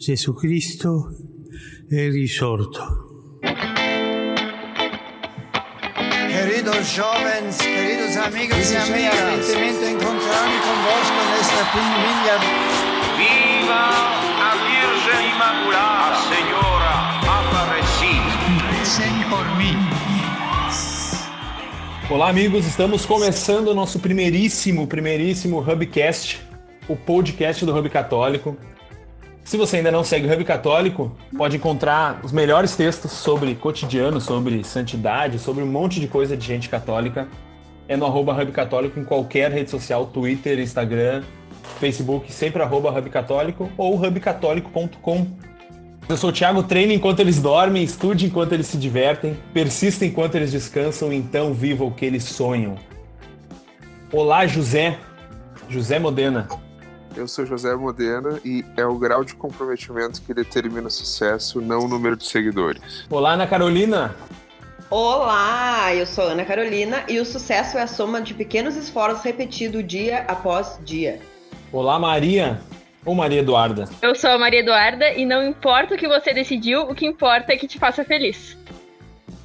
[0.00, 1.14] Jesucristo
[1.86, 3.38] è risorto.
[6.26, 12.38] Queridos jovens, queridos amigos e amigas, arrependimento encontrar-me convosco nesta pinguinha.
[13.18, 13.82] Viva
[14.40, 16.92] a Virgem Imaculada, Senhora
[17.36, 18.32] Aparecida.
[18.70, 19.76] Recem por mim.
[22.08, 26.40] Olá, amigos, estamos começando o nosso primeiríssimo, primeiríssimo Hubcast,
[26.88, 28.56] o podcast do Hub Católico.
[29.50, 34.20] Se você ainda não segue o Hub Católico, pode encontrar os melhores textos sobre cotidiano,
[34.20, 37.26] sobre santidade, sobre um monte de coisa de gente católica.
[37.88, 41.24] É no arroba Hub Católico em qualquer rede social, Twitter, Instagram,
[41.80, 45.26] Facebook, sempre arroba Hub Católico ou hubcatólico.com.
[46.08, 50.36] Eu sou o Thiago, treine enquanto eles dormem, estude enquanto eles se divertem, persista enquanto
[50.36, 52.76] eles descansam, então viva o que eles sonham.
[54.12, 54.96] Olá, José.
[55.68, 56.46] José Modena.
[57.16, 61.84] Eu sou José Modena e é o grau de comprometimento que determina o sucesso, não
[61.84, 63.04] o número de seguidores.
[63.10, 64.14] Olá, Ana Carolina.
[64.88, 69.86] Olá, eu sou Ana Carolina e o sucesso é a soma de pequenos esforços repetidos
[69.86, 71.20] dia após dia.
[71.72, 72.60] Olá, Maria.
[73.04, 73.88] Ou Maria Eduarda.
[74.02, 77.52] Eu sou a Maria Eduarda e não importa o que você decidiu, o que importa
[77.52, 78.56] é que te faça feliz.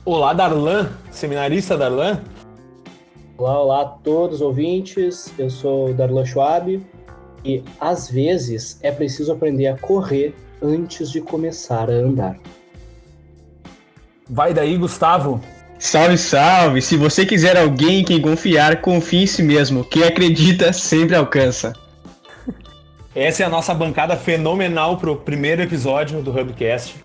[0.03, 0.91] Olá, Darlan.
[1.09, 2.22] Seminarista Darlan.
[3.38, 5.33] Olá, olá a todos os ouvintes.
[5.38, 6.81] Eu sou o Darlan Schwab
[7.45, 12.38] e às vezes é preciso aprender a correr antes de começar a andar.
[14.27, 15.39] Vai daí, Gustavo.
[15.77, 16.81] Salve, salve!
[16.81, 19.83] Se você quiser alguém em quem confiar, confie em si mesmo.
[19.83, 21.73] Quem acredita sempre alcança.
[23.13, 26.95] Essa é a nossa bancada fenomenal pro primeiro episódio do Hubcast.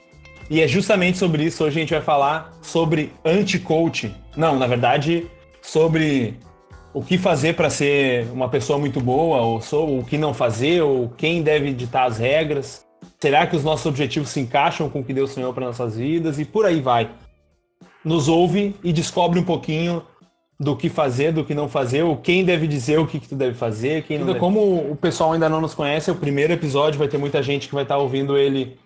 [0.49, 1.63] E é justamente sobre isso.
[1.63, 4.13] Hoje a gente vai falar sobre anti-coach.
[4.37, 5.27] Não, na verdade,
[5.61, 6.37] sobre
[6.93, 10.83] o que fazer para ser uma pessoa muito boa, ou sou, o que não fazer,
[10.83, 12.85] ou quem deve ditar as regras.
[13.19, 16.39] Será que os nossos objetivos se encaixam com o que Deus sonhou para nossas vidas?
[16.39, 17.11] E por aí vai.
[18.05, 20.03] Nos ouve e descobre um pouquinho
[20.59, 23.35] do que fazer, do que não fazer, ou quem deve dizer o que, que tu
[23.35, 24.39] deve fazer, quem não deve.
[24.39, 27.67] Como o pessoal ainda não nos conhece, é o primeiro episódio, vai ter muita gente
[27.67, 28.77] que vai estar ouvindo ele,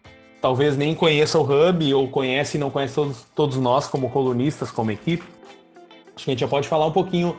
[0.41, 4.71] talvez nem conheça o Hub, ou conhece e não conhece todos, todos nós como colunistas,
[4.71, 5.25] como equipe.
[6.15, 7.37] Acho que a gente já pode falar um pouquinho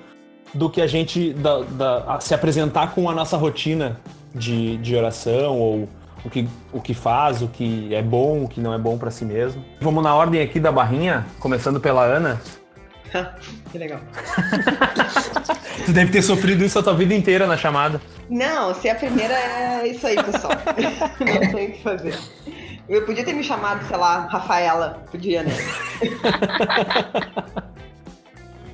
[0.54, 4.00] do que a gente da, da, se apresentar com a nossa rotina
[4.34, 5.90] de, de oração ou
[6.24, 9.12] o que, o que faz, o que é bom, o que não é bom para
[9.12, 9.64] si mesmo.
[9.80, 12.42] Vamos na ordem aqui da barrinha, começando pela Ana.
[13.72, 14.00] que legal.
[15.86, 18.02] tu deve ter sofrido isso a tua vida inteira na chamada.
[18.30, 20.54] Não, se a primeira é isso aí, pessoal.
[21.20, 22.18] não tem o que fazer.
[22.90, 25.04] Eu podia ter me chamado, sei lá, Rafaela.
[25.12, 25.54] Podia, né?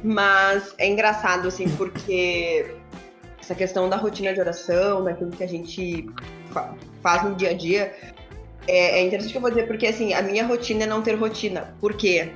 [0.04, 2.74] Mas é engraçado, assim, porque
[3.40, 6.10] essa questão da rotina de oração, daquilo que a gente
[6.52, 7.96] fa faz no dia a dia,
[8.68, 11.16] é, é, interessante que eu vou dizer, porque, assim, a minha rotina é não ter
[11.16, 11.76] rotina.
[11.80, 12.32] Por quê?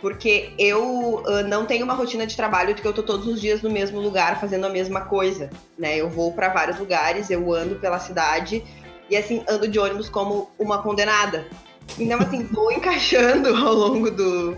[0.00, 3.62] Porque eu uh, não tenho uma rotina de trabalho que eu tô todos os dias
[3.62, 5.48] no mesmo lugar fazendo a mesma coisa,
[5.78, 5.96] né?
[5.96, 8.64] Eu vou para vários lugares, eu ando pela cidade
[9.08, 11.46] e, assim, ando de ônibus como uma condenada.
[11.96, 14.56] Então, assim, vou encaixando ao longo do,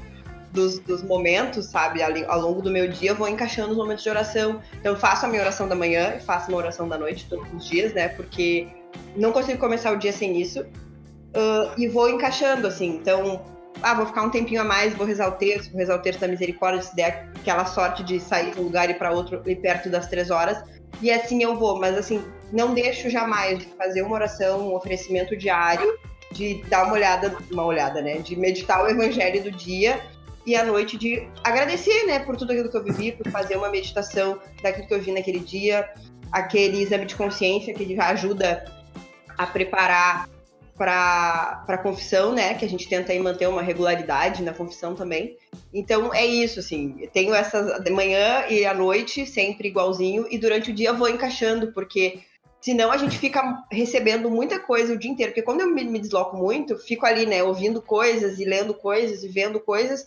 [0.54, 2.00] dos, dos, momentos, sabe?
[2.02, 4.62] Ao longo do meu dia, eu vou encaixando os momentos de oração.
[4.78, 7.92] Então, faço a minha oração da manhã, faço uma oração da noite todos os dias,
[7.92, 8.08] né?
[8.08, 8.68] Porque
[9.16, 10.60] não consigo começar o dia sem isso.
[10.60, 12.86] Uh, e vou encaixando, assim.
[12.94, 13.44] Então,
[13.82, 16.20] ah, vou ficar um tempinho a mais, vou rezar o texto, vou rezar o texto
[16.20, 19.56] da misericórdia, se der aquela sorte de sair de um lugar e para outro e
[19.56, 20.62] perto das três horas.
[21.02, 25.36] E assim eu vou, mas assim, não deixo jamais de fazer uma oração, um oferecimento
[25.36, 25.98] diário,
[26.30, 28.18] de dar uma olhada, uma olhada, né?
[28.18, 30.00] De meditar o evangelho do dia
[30.46, 33.70] e à noite de agradecer, né, por tudo aquilo que eu vivi, por fazer uma
[33.70, 35.88] meditação daquilo que eu vi naquele dia,
[36.30, 38.64] aquele exame de consciência que ajuda
[39.36, 40.28] a preparar
[40.76, 45.36] para a confissão, né, que a gente tenta aí manter uma regularidade na confissão também.
[45.72, 50.70] Então é isso, assim, tenho essas de manhã e à noite sempre igualzinho e durante
[50.70, 52.22] o dia vou encaixando porque
[52.60, 56.00] senão a gente fica recebendo muita coisa o dia inteiro, porque quando eu me, me
[56.00, 60.04] desloco muito, fico ali, né, ouvindo coisas e lendo coisas e vendo coisas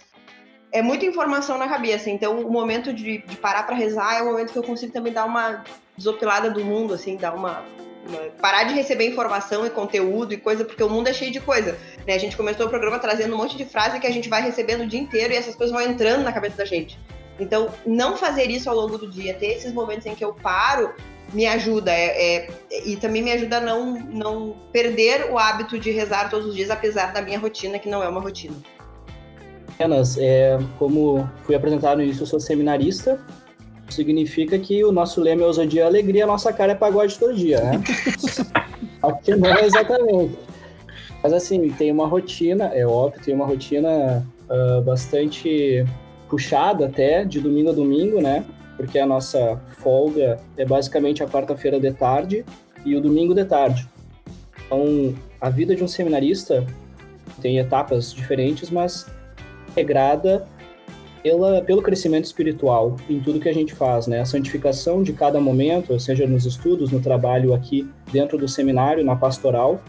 [0.72, 2.10] é muita informação na cabeça.
[2.10, 5.14] Então, o momento de, de parar para rezar é o momento que eu consigo também
[5.14, 5.64] dar uma
[5.96, 7.64] desopilada do mundo, assim, dar uma,
[8.08, 11.40] uma, parar de receber informação e conteúdo e coisa, porque o mundo é cheio de
[11.40, 11.78] coisa.
[12.06, 12.14] Né?
[12.14, 14.82] A gente começou o programa trazendo um monte de frase que a gente vai recebendo
[14.82, 17.00] o dia inteiro e essas coisas vão entrando na cabeça da gente.
[17.40, 20.94] Então, não fazer isso ao longo do dia, ter esses momentos em que eu paro,
[21.34, 21.92] me ajuda.
[21.92, 22.50] É, é,
[22.86, 26.70] e também me ajuda a não, não perder o hábito de rezar todos os dias,
[26.70, 28.56] apesar da minha rotina, que não é uma rotina.
[29.78, 33.20] Apenas, é, como fui apresentado no início, eu sou seminarista.
[33.90, 37.36] Significa que o nosso lema é ousadia e alegria, a nossa cara é pagode todo
[37.36, 37.84] dia, né?
[39.04, 40.36] Aqui não é exatamente.
[41.22, 45.86] Mas assim, tem uma rotina, é óbvio, tem uma rotina uh, bastante
[46.28, 48.46] puxada até, de domingo a domingo, né?
[48.76, 52.44] Porque a nossa folga é basicamente a quarta-feira de tarde
[52.84, 53.88] e o domingo de tarde.
[54.66, 56.66] Então, a vida de um seminarista
[57.42, 59.06] tem etapas diferentes, mas
[59.78, 60.46] regrada
[61.22, 64.22] pela, pelo crescimento espiritual em tudo que a gente faz, né?
[64.22, 69.16] A santificação de cada momento, seja nos estudos, no trabalho aqui dentro do seminário, na
[69.16, 69.82] pastoral.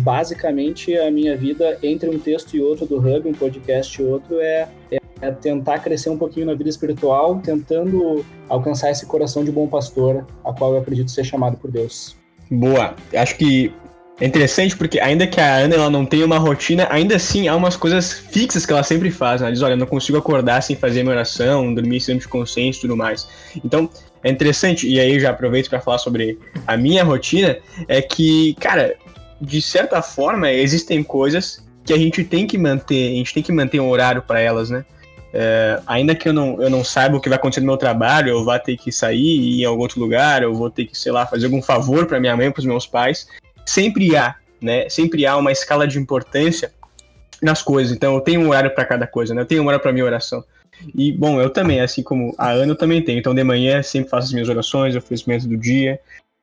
[0.00, 4.40] Basicamente, a minha vida entre um texto e outro do Hub, um podcast e outro,
[4.40, 9.52] é, é, é tentar crescer um pouquinho na vida espiritual, tentando alcançar esse coração de
[9.52, 12.16] bom pastor, a qual eu acredito ser chamado por Deus.
[12.50, 12.96] Boa.
[13.14, 13.72] Acho que
[14.18, 17.54] é interessante porque ainda que a Ana ela não tenha uma rotina, ainda assim há
[17.54, 19.42] umas coisas fixas que ela sempre faz.
[19.42, 22.78] Ela diz, olha, eu não consigo acordar sem fazer minha oração, dormir sem de consciência
[22.78, 23.28] e tudo mais.
[23.62, 23.90] Então,
[24.24, 28.54] é interessante, e aí eu já aproveito para falar sobre a minha rotina, é que,
[28.54, 28.96] cara,
[29.40, 33.52] de certa forma, existem coisas que a gente tem que manter, a gente tem que
[33.52, 34.84] manter um horário para elas, né?
[35.32, 38.30] É, ainda que eu não, eu não saiba o que vai acontecer no meu trabalho,
[38.30, 40.96] eu vá ter que sair e ir em algum outro lugar, eu vou ter que,
[40.98, 43.28] sei lá, fazer algum favor para minha mãe, para os meus pais,
[43.66, 44.88] sempre há, né?
[44.88, 46.72] Sempre há uma escala de importância
[47.42, 47.94] nas coisas.
[47.94, 49.42] Então eu tenho um horário para cada coisa, né?
[49.42, 50.44] Eu tenho um horário para minha oração.
[50.94, 53.18] E bom, eu também, assim como a Ana, eu também tenho.
[53.18, 55.98] Então de manhã sempre faço as minhas orações, o oferecimento do dia,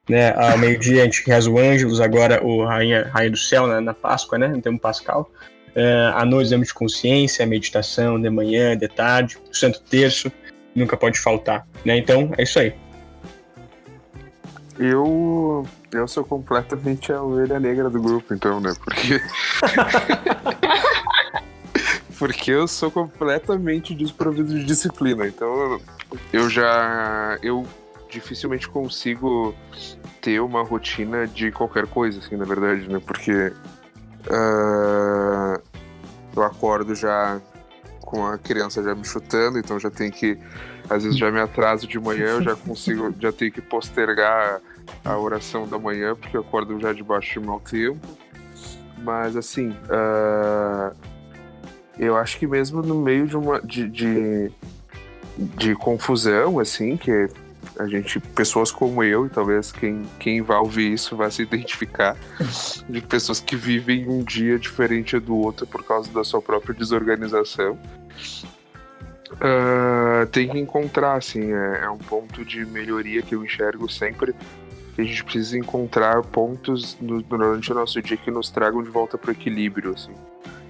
[0.09, 0.33] né?
[0.35, 3.79] Ao meio-dia a gente reza o Ângelos, agora o Rainha, Rainha do Céu né?
[3.79, 4.47] na Páscoa, né?
[4.47, 5.29] No tempo pascal.
[5.75, 10.31] Uh, à noite, exame de consciência, meditação, de manhã, de tarde, o Santo Terço,
[10.75, 11.97] nunca pode faltar, né?
[11.97, 12.73] Então, é isso aí.
[14.77, 18.73] Eu eu sou completamente a ovelha negra do grupo, então, né?
[18.83, 19.21] Porque.
[22.17, 25.27] Porque eu sou completamente desprovido de disciplina.
[25.27, 25.79] Então,
[26.31, 27.37] eu já.
[27.41, 27.65] Eu
[28.09, 29.53] dificilmente consigo
[30.21, 32.99] ter uma rotina de qualquer coisa, assim, na verdade, né?
[33.05, 33.51] Porque.
[34.25, 35.61] Uh,
[36.35, 37.41] eu acordo já
[38.01, 40.37] com a criança já me chutando, então já tem que.
[40.89, 43.13] Às vezes já me atraso de manhã, eu já consigo.
[43.19, 44.61] Já tenho que postergar
[45.03, 47.99] a oração da manhã, porque eu acordo já debaixo do mau tempo.
[49.03, 50.95] Mas assim, uh,
[51.97, 54.51] eu acho que mesmo no meio de uma de, de,
[55.37, 57.27] de, confusão, assim, que
[57.77, 62.15] a gente, pessoas como eu, e talvez quem, quem vai ouvir isso vai se identificar,
[62.87, 67.77] de pessoas que vivem um dia diferente do outro por causa da sua própria desorganização.
[69.43, 74.33] Uh, tem que encontrar, assim, é, é, um ponto de melhoria que eu enxergo sempre
[74.95, 78.89] que a gente precisa encontrar pontos no, durante o nosso dia que nos tragam de
[78.89, 80.13] volta para o equilíbrio, assim.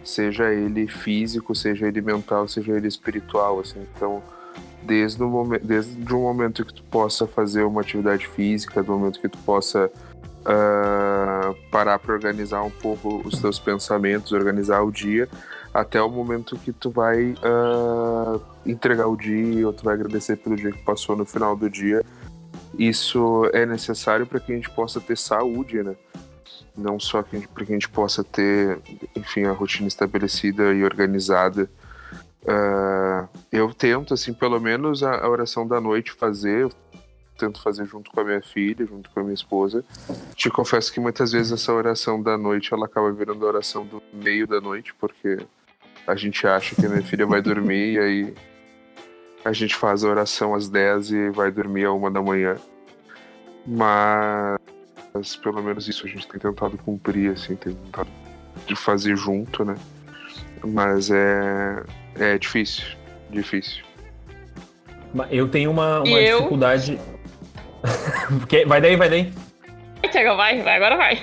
[0.04, 3.86] Seja ele físico, seja ele mental, seja ele espiritual, assim.
[3.96, 4.24] Então,
[4.82, 9.20] desde o momento, desde o momento que tu possa fazer uma atividade física, do momento
[9.20, 9.92] que tu possa
[10.44, 15.30] uh, parar para organizar um pouco os teus pensamentos, organizar o dia,
[15.74, 20.56] até o momento que tu vai uh, entregar o dia, ou tu vai agradecer pelo
[20.56, 22.04] dia que passou no final do dia
[22.78, 25.96] isso é necessário para que a gente possa ter saúde, né?
[26.76, 28.80] Não só para que a gente possa ter,
[29.16, 31.70] enfim, a rotina estabelecida e organizada.
[32.42, 36.68] Uh, eu tento, assim, pelo menos a, a, oração da noite fazer.
[37.38, 39.84] Tento fazer junto com a minha filha, junto com a minha esposa.
[40.36, 44.02] Te confesso que muitas vezes essa oração da noite ela acaba virando a oração do
[44.12, 45.38] meio da noite, porque
[46.06, 48.34] a gente acha que a minha filha vai dormir e aí
[49.44, 52.56] a gente faz a oração às 10 e vai dormir a uma da manhã.
[53.66, 58.10] Mas pelo menos isso a gente tem tentado cumprir, assim, tem tentado
[58.66, 59.76] de fazer junto, né?
[60.64, 61.84] Mas é,
[62.20, 62.86] é difícil,
[63.30, 63.84] difícil.
[65.30, 67.00] Eu tenho uma, uma dificuldade.
[68.68, 69.34] vai daí, vai daí.
[70.12, 71.20] Tiago, vai, vai, agora vai.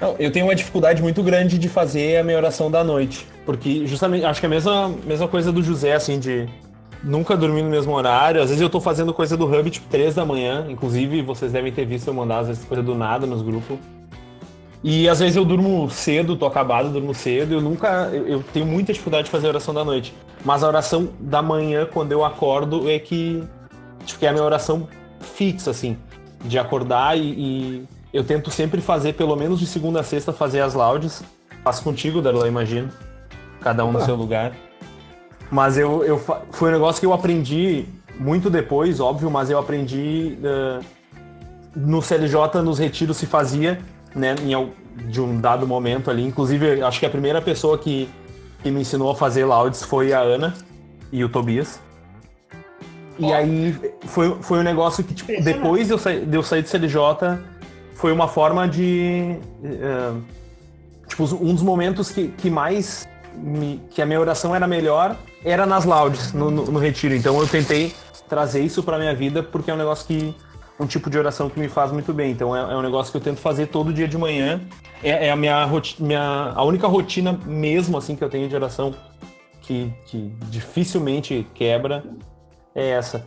[0.00, 3.26] Não, eu tenho uma dificuldade muito grande de fazer a minha oração da noite.
[3.44, 6.48] Porque justamente, acho que é a mesma, mesma coisa do José, assim, de
[7.02, 8.40] nunca dormi no mesmo horário.
[8.40, 10.66] Às vezes eu tô fazendo coisa do Hub tipo 3 da manhã.
[10.68, 13.78] Inclusive, vocês devem ter visto eu mandar às vezes coisa do nada nos grupos.
[14.82, 17.54] E às vezes eu durmo cedo, tô acabado, durmo cedo.
[17.54, 18.10] Eu nunca.
[18.12, 20.14] Eu, eu, tenho muita dificuldade de fazer a oração da noite.
[20.44, 23.42] Mas a oração da manhã, quando eu acordo, é que.
[24.06, 24.88] Tipo, que é a minha oração
[25.20, 25.96] fixa, assim.
[26.44, 30.60] De acordar e, e eu tento sempre fazer, pelo menos de segunda a sexta, fazer
[30.60, 31.22] as laudes.
[31.62, 32.90] Faço contigo, Darla, imagino.
[33.60, 34.52] Cada um no seu lugar.
[35.50, 36.18] Mas eu, eu
[36.50, 37.86] foi um negócio que eu aprendi
[38.18, 40.84] muito depois, óbvio, mas eu aprendi uh,
[41.74, 43.80] no CLJ, nos retiros se fazia,
[44.14, 46.24] né, em, de um dado momento ali.
[46.24, 48.08] Inclusive, acho que a primeira pessoa que,
[48.62, 50.54] que me ensinou a fazer laudes foi a Ana
[51.12, 51.80] e o Tobias.
[53.18, 56.62] E aí foi, foi um negócio que, tipo, depois de eu, sair, de eu sair
[56.62, 56.98] do CLJ,
[57.98, 59.36] foi uma forma de.
[59.60, 60.22] Uh,
[61.08, 63.06] tipo, um dos momentos que, que mais.
[63.34, 67.14] Me, que a minha oração era melhor era nas laudes, no, no, no retiro.
[67.14, 67.94] Então eu tentei
[68.28, 70.34] trazer isso pra minha vida porque é um negócio que.
[70.80, 72.30] Um tipo de oração que me faz muito bem.
[72.30, 74.60] Então é, é um negócio que eu tento fazer todo dia de manhã.
[75.02, 76.52] É, é a minha, roti- minha.
[76.54, 78.94] A única rotina mesmo, assim, que eu tenho de oração
[79.60, 82.04] que, que dificilmente quebra
[82.76, 83.26] é essa.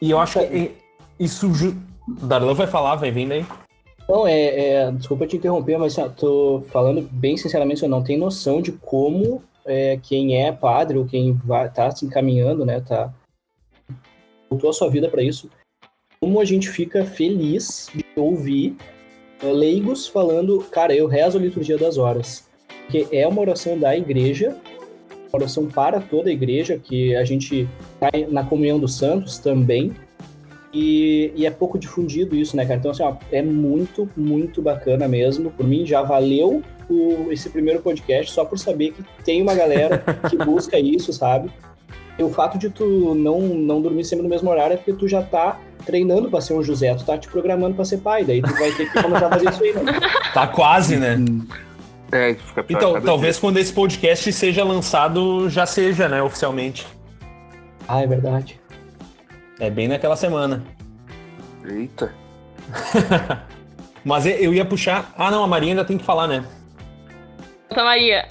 [0.00, 0.72] E eu acho que
[1.20, 1.76] isso.
[2.08, 3.44] Darlan vai falar, vai vindo aí.
[4.08, 8.20] Não, é, é- Desculpa te interromper, mas ó, tô falando bem sinceramente, eu não tenho
[8.20, 12.80] noção de como é, quem é padre ou quem vai, tá se encaminhando, né?
[12.80, 13.12] Tá,
[14.48, 15.50] voltou a sua vida para isso.
[16.20, 18.76] Como a gente fica feliz de ouvir
[19.42, 22.48] é, leigos falando, cara, eu rezo a liturgia das horas.
[22.82, 24.56] Porque é uma oração da igreja,
[25.10, 29.92] uma oração para toda a igreja, que a gente tá na comunhão dos santos também.
[30.72, 32.78] E, e é pouco difundido isso, né, cara?
[32.78, 35.50] Então, assim, ó, é muito, muito bacana mesmo.
[35.50, 40.02] Por mim, já valeu o- esse primeiro podcast só por saber que tem uma galera
[40.28, 41.50] que busca isso, sabe?
[42.18, 45.06] E o fato de tu não, não dormir sempre no mesmo horário é porque tu
[45.06, 48.40] já tá treinando pra ser um José, tu tá te programando pra ser pai, daí
[48.42, 49.82] tu vai ter que começar a fazer isso aí, né?
[50.34, 51.16] Tá quase, né?
[52.12, 56.86] É, fica pior Então, talvez quando esse podcast seja lançado, já seja, né, oficialmente.
[57.88, 58.58] Ah, é verdade.
[59.58, 60.62] É bem naquela semana.
[61.64, 62.12] Eita.
[64.04, 65.12] Mas eu ia puxar.
[65.16, 66.44] Ah, não, a Maria ainda tem que falar, né?
[67.68, 68.26] Santa Maria.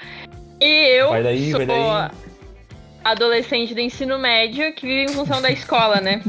[0.60, 2.10] e eu Vai daí, sou vai daí.
[3.04, 6.22] adolescente do ensino médio que vive em função da escola, né?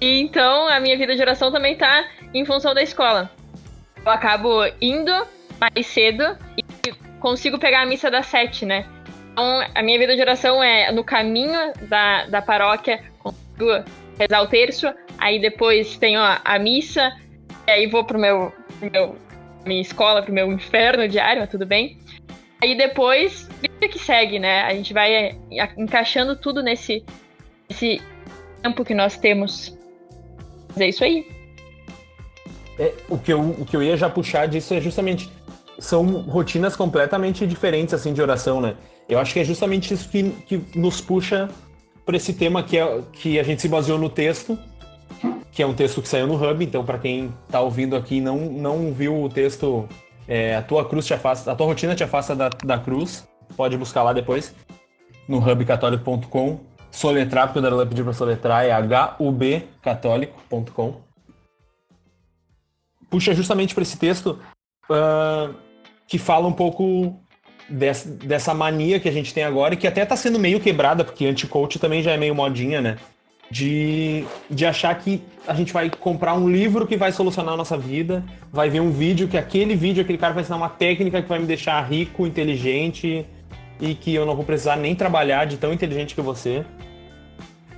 [0.00, 3.30] E então a minha vida de oração também tá em função da escola.
[4.04, 5.12] Eu acabo indo
[5.60, 8.86] mais cedo e consigo pegar a missa das sete, né?
[9.36, 13.84] Então a minha vida de oração é no caminho da, da paróquia, consigo
[14.18, 17.12] rezar o terço, aí depois tenho a, missa,
[17.66, 18.50] e aí vou pro meu,
[18.80, 19.16] pro meu
[19.66, 21.98] minha escola, pro meu inferno diário, mas tudo bem.
[22.62, 24.62] Aí depois, vida que segue, né?
[24.62, 25.36] A gente vai é,
[25.76, 27.04] encaixando tudo nesse,
[27.68, 28.00] nesse
[28.62, 29.76] tempo que nós temos.
[30.68, 31.28] Mas é isso aí.
[32.78, 35.30] É, o, que eu, o que eu ia já puxar disso é justamente.
[35.78, 38.76] São rotinas completamente diferentes, assim, de oração, né?
[39.08, 41.48] Eu acho que é justamente isso que, que nos puxa
[42.04, 44.58] para esse tema que, é, que a gente se baseou no texto,
[45.52, 48.36] que é um texto que saiu no Hub, então para quem tá ouvindo aqui não,
[48.38, 49.88] não viu o texto,
[50.28, 53.76] é, a tua cruz te afasta, a tua rotina te afasta da, da cruz, pode
[53.76, 54.54] buscar lá depois,
[55.28, 58.70] no hubcatólico.com, soletrar, porque o Darlan pediu para soletrar, é
[59.18, 61.00] hubcatólico.com.
[63.10, 64.38] Puxa justamente para esse texto
[64.90, 65.50] ah,
[66.06, 67.20] que fala um pouco
[67.68, 71.04] dessa, dessa mania que a gente tem agora e que até tá sendo meio quebrada,
[71.04, 72.96] porque anti-coach também já é meio modinha, né?
[73.48, 77.78] De, de achar que a gente vai comprar um livro que vai solucionar a nossa
[77.78, 81.28] vida, vai ver um vídeo que aquele vídeo, aquele cara vai ensinar uma técnica que
[81.28, 83.24] vai me deixar rico, inteligente
[83.80, 86.64] e que eu não vou precisar nem trabalhar de tão inteligente que você.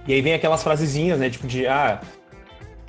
[0.06, 1.28] E aí vem aquelas frasezinhas, né?
[1.28, 2.00] Tipo de, ah,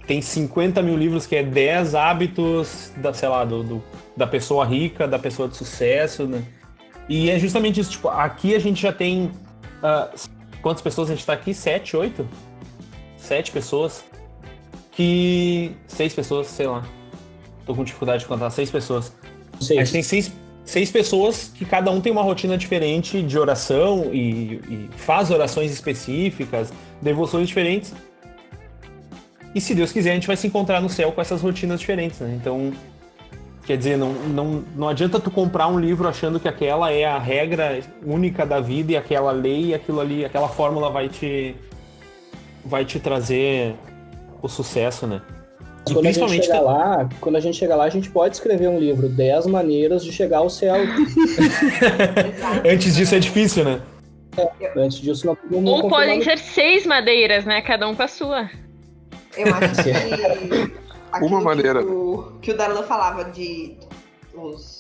[0.10, 3.84] tem 50 mil livros que é 10 hábitos da, sei lá, do, do-
[4.18, 6.44] da pessoa rica, da pessoa de sucesso, né?
[7.08, 9.30] E é justamente isso, tipo, aqui a gente já tem.
[9.84, 10.10] ah,
[10.64, 11.54] quantas pessoas a gente tá aqui?
[11.54, 12.28] Sete, oito?
[13.18, 14.04] Sete pessoas.
[14.92, 15.74] Que.
[15.88, 16.84] Seis pessoas, sei lá.
[17.68, 19.14] Tô com dificuldade de contar, seis pessoas.
[19.54, 19.78] Não sei.
[19.78, 20.32] A gente tem seis,
[20.66, 25.72] seis pessoas que cada um tem uma rotina diferente de oração e, e faz orações
[25.72, 27.94] específicas, devoções diferentes.
[29.54, 32.20] E se Deus quiser, a gente vai se encontrar no céu com essas rotinas diferentes,
[32.20, 32.38] né?
[32.40, 32.72] Então,
[33.66, 37.18] quer dizer, não, não, não adianta tu comprar um livro achando que aquela é a
[37.18, 41.56] regra única da vida e aquela lei e aquilo ali, aquela fórmula vai te
[42.64, 43.76] vai te trazer
[44.42, 45.22] o sucesso, né?
[45.90, 48.36] E Quando a gente principalmente chegar lá, quando a gente chegar lá, a gente pode
[48.36, 50.76] escrever um livro, 10 maneiras de chegar ao céu.
[52.70, 53.82] antes disso é difícil, né?
[54.76, 57.62] Antes disso, não como Ou podem ser seis madeiras, né?
[57.62, 58.50] Cada um com a sua.
[59.40, 60.90] Eu acho que.
[61.26, 61.82] Uma maneira.
[61.82, 63.78] Que o, que o Darlan falava de.
[64.34, 64.80] Os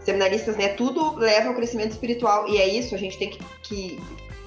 [0.00, 0.68] seminaristas, né?
[0.68, 2.48] Tudo leva ao crescimento espiritual.
[2.48, 4.02] E é isso, a gente tem que, que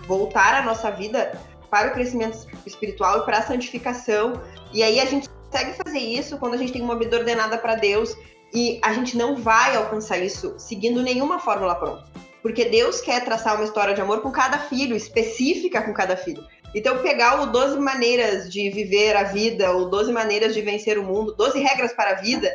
[0.07, 1.39] voltar a nossa vida
[1.69, 4.41] para o crescimento espiritual e para a santificação.
[4.73, 7.75] E aí a gente consegue fazer isso quando a gente tem uma vida ordenada para
[7.75, 8.15] Deus.
[8.53, 12.03] E a gente não vai alcançar isso seguindo nenhuma fórmula pronta.
[12.41, 16.43] Porque Deus quer traçar uma história de amor com cada filho, específica com cada filho.
[16.73, 21.03] Então, pegar o 12 maneiras de viver a vida, ou 12 maneiras de vencer o
[21.03, 22.49] mundo, 12 regras para a vida,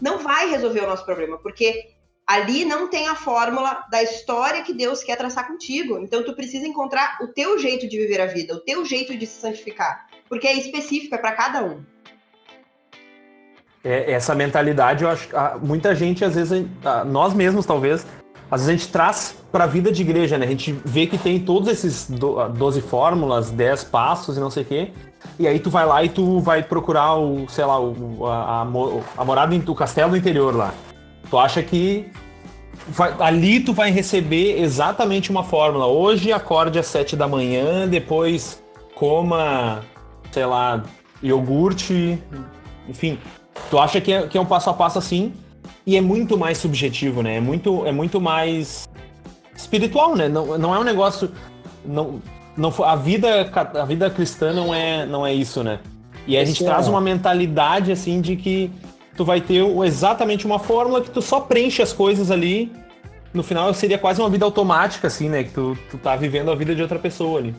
[0.00, 1.90] não vai resolver o nosso problema, porque
[2.26, 5.98] ali não tem a fórmula da história que Deus quer traçar contigo.
[5.98, 9.26] Então, tu precisa encontrar o teu jeito de viver a vida, o teu jeito de
[9.26, 11.84] se santificar, porque é específico, é para cada um.
[13.82, 16.66] É, essa mentalidade, eu acho que ah, muita gente, às vezes,
[17.06, 18.04] nós mesmos talvez,
[18.50, 20.46] às vezes a gente traz para a vida de igreja, né?
[20.46, 24.64] A gente vê que tem todos esses do, 12 fórmulas, 10 passos e não sei
[24.64, 24.90] o quê.
[25.38, 28.62] E aí tu vai lá e tu vai procurar o, sei lá, o, a,
[29.16, 30.74] a, morada, o castelo do interior lá.
[31.28, 32.10] Tu acha que
[32.88, 35.86] vai, ali tu vai receber exatamente uma fórmula.
[35.86, 38.62] Hoje acorde às 7 da manhã, depois
[38.96, 39.80] coma,
[40.32, 40.82] sei lá,
[41.22, 42.18] iogurte,
[42.88, 43.18] enfim.
[43.70, 45.32] Tu acha que é, que é um passo a passo assim
[45.90, 47.38] e é muito mais subjetivo, né?
[47.38, 48.88] É muito, é muito mais
[49.56, 50.28] espiritual, né?
[50.28, 51.32] Não, não é um negócio.
[51.84, 52.22] Não,
[52.56, 55.80] não, a, vida, a vida cristã não é, não é isso, né?
[56.28, 58.70] E a gente traz uma mentalidade assim de que
[59.16, 62.70] tu vai ter exatamente uma fórmula que tu só preenche as coisas ali.
[63.34, 65.42] No final seria quase uma vida automática, assim, né?
[65.42, 67.52] Que tu, tu tá vivendo a vida de outra pessoa ali.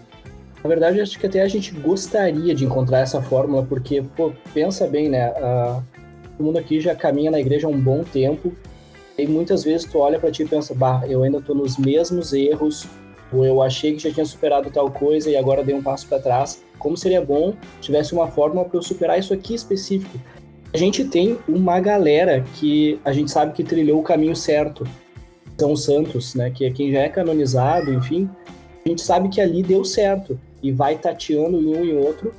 [0.63, 4.87] Na verdade, acho que até a gente gostaria de encontrar essa fórmula, porque, pô, pensa
[4.87, 5.31] bem, né?
[5.31, 5.83] Uh,
[6.37, 8.51] todo mundo aqui já caminha na igreja há um bom tempo,
[9.17, 12.33] e muitas vezes tu olha para ti e pensa, bah, eu ainda tô nos mesmos
[12.33, 12.87] erros,
[13.31, 16.19] ou eu achei que já tinha superado tal coisa e agora dei um passo para
[16.19, 16.63] trás.
[16.77, 20.19] Como seria bom tivesse uma fórmula para eu superar isso aqui específico?
[20.73, 24.85] A gente tem uma galera que a gente sabe que trilhou o caminho certo.
[25.57, 26.49] São os santos, né?
[26.49, 28.29] Que é quem já é canonizado, enfim.
[28.85, 32.33] A gente sabe que ali deu certo e vai tateando em um e outro,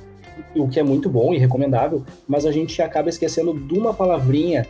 [0.55, 4.67] o que é muito bom e recomendável, mas a gente acaba esquecendo de uma palavrinha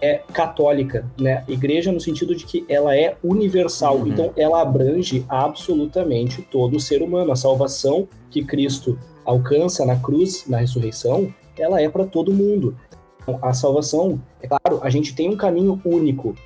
[0.00, 1.42] é católica, né?
[1.48, 4.08] Igreja no sentido de que ela é universal, uhum.
[4.08, 7.32] então ela abrange absolutamente todo o ser humano.
[7.32, 12.76] A salvação que Cristo alcança na cruz, na ressurreição, ela é para todo mundo.
[13.22, 16.36] Então, a salvação, é claro, a gente tem um caminho único,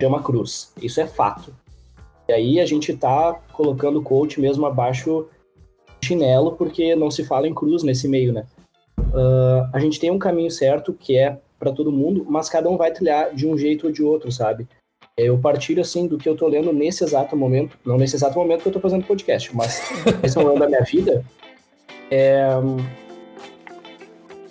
[0.00, 0.72] chama cruz.
[0.82, 1.54] Isso é fato.
[2.28, 5.26] E aí a gente tá colocando o coach mesmo abaixo
[6.04, 8.46] chinelo, porque não se fala em cruz nesse meio, né?
[8.98, 12.76] Uh, a gente tem um caminho certo que é para todo mundo, mas cada um
[12.76, 14.68] vai trilhar de um jeito ou de outro, sabe?
[15.16, 18.62] Eu partilho, assim, do que eu tô lendo nesse exato momento, não nesse exato momento
[18.62, 19.80] que eu tô fazendo podcast, mas
[20.22, 21.24] esse momento da minha vida,
[22.10, 22.48] é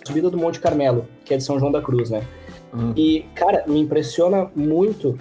[0.05, 2.25] Subida do Monte Carmelo, que é de São João da Cruz, né?
[2.73, 2.93] Uhum.
[2.95, 5.17] E, cara, me impressiona muito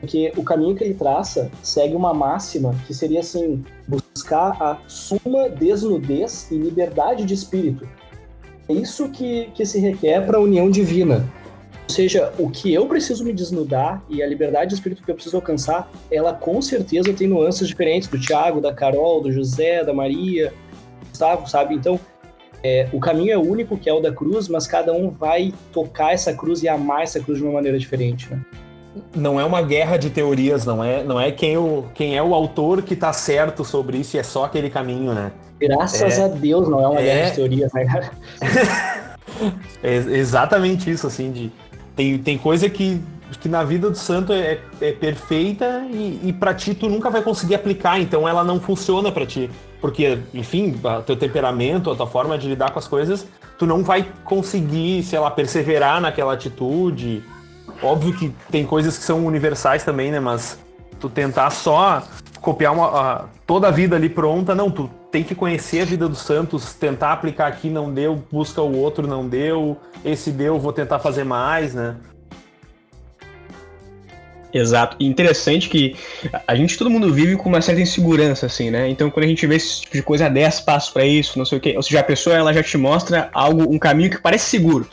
[0.00, 5.48] porque o caminho que ele traça segue uma máxima que seria assim: buscar a suma
[5.48, 7.88] desnudez e liberdade de espírito.
[8.68, 11.24] É isso que, que se requer para a união divina.
[11.88, 15.14] Ou seja, o que eu preciso me desnudar e a liberdade de espírito que eu
[15.14, 19.94] preciso alcançar, ela com certeza tem nuances diferentes do Tiago, da Carol, do José, da
[19.94, 20.52] Maria,
[21.08, 21.74] Gustavo, sabe?
[21.74, 21.98] Então,
[22.62, 26.12] é, o caminho é único, que é o da cruz, mas cada um vai tocar
[26.12, 28.38] essa cruz e amar essa cruz de uma maneira diferente, né?
[29.14, 32.34] Não é uma guerra de teorias, não é, não é quem, o, quem é o
[32.34, 35.32] autor que tá certo sobre isso e é só aquele caminho, né?
[35.60, 38.10] Graças é, a Deus não é uma é, guerra de teorias, né, cara?
[39.82, 41.52] é exatamente isso, assim, de
[41.96, 43.02] tem, tem coisa que,
[43.40, 47.22] que na vida do santo é, é perfeita e, e para ti tu nunca vai
[47.22, 49.50] conseguir aplicar, então ela não funciona para ti.
[49.80, 53.26] Porque, enfim, teu temperamento, a tua forma de lidar com as coisas,
[53.58, 57.22] tu não vai conseguir, sei lá, perseverar naquela atitude,
[57.82, 60.20] Óbvio que tem coisas que são universais também, né?
[60.20, 60.58] Mas
[60.98, 62.02] tu tentar só
[62.40, 66.08] copiar uma, a, toda a vida ali pronta, não, tu tem que conhecer a vida
[66.08, 70.72] dos santos, tentar aplicar aqui, não deu, busca o outro, não deu, esse deu, vou
[70.72, 71.96] tentar fazer mais, né?
[74.52, 74.96] Exato.
[74.98, 75.94] Interessante que
[76.46, 78.88] a gente, todo mundo vive com uma certa insegurança, assim, né?
[78.88, 81.58] Então, quando a gente vê esse tipo de coisa, 10 passos para isso, não sei
[81.58, 84.48] o quê, ou seja, a pessoa ela já te mostra algo, um caminho que parece
[84.48, 84.88] seguro.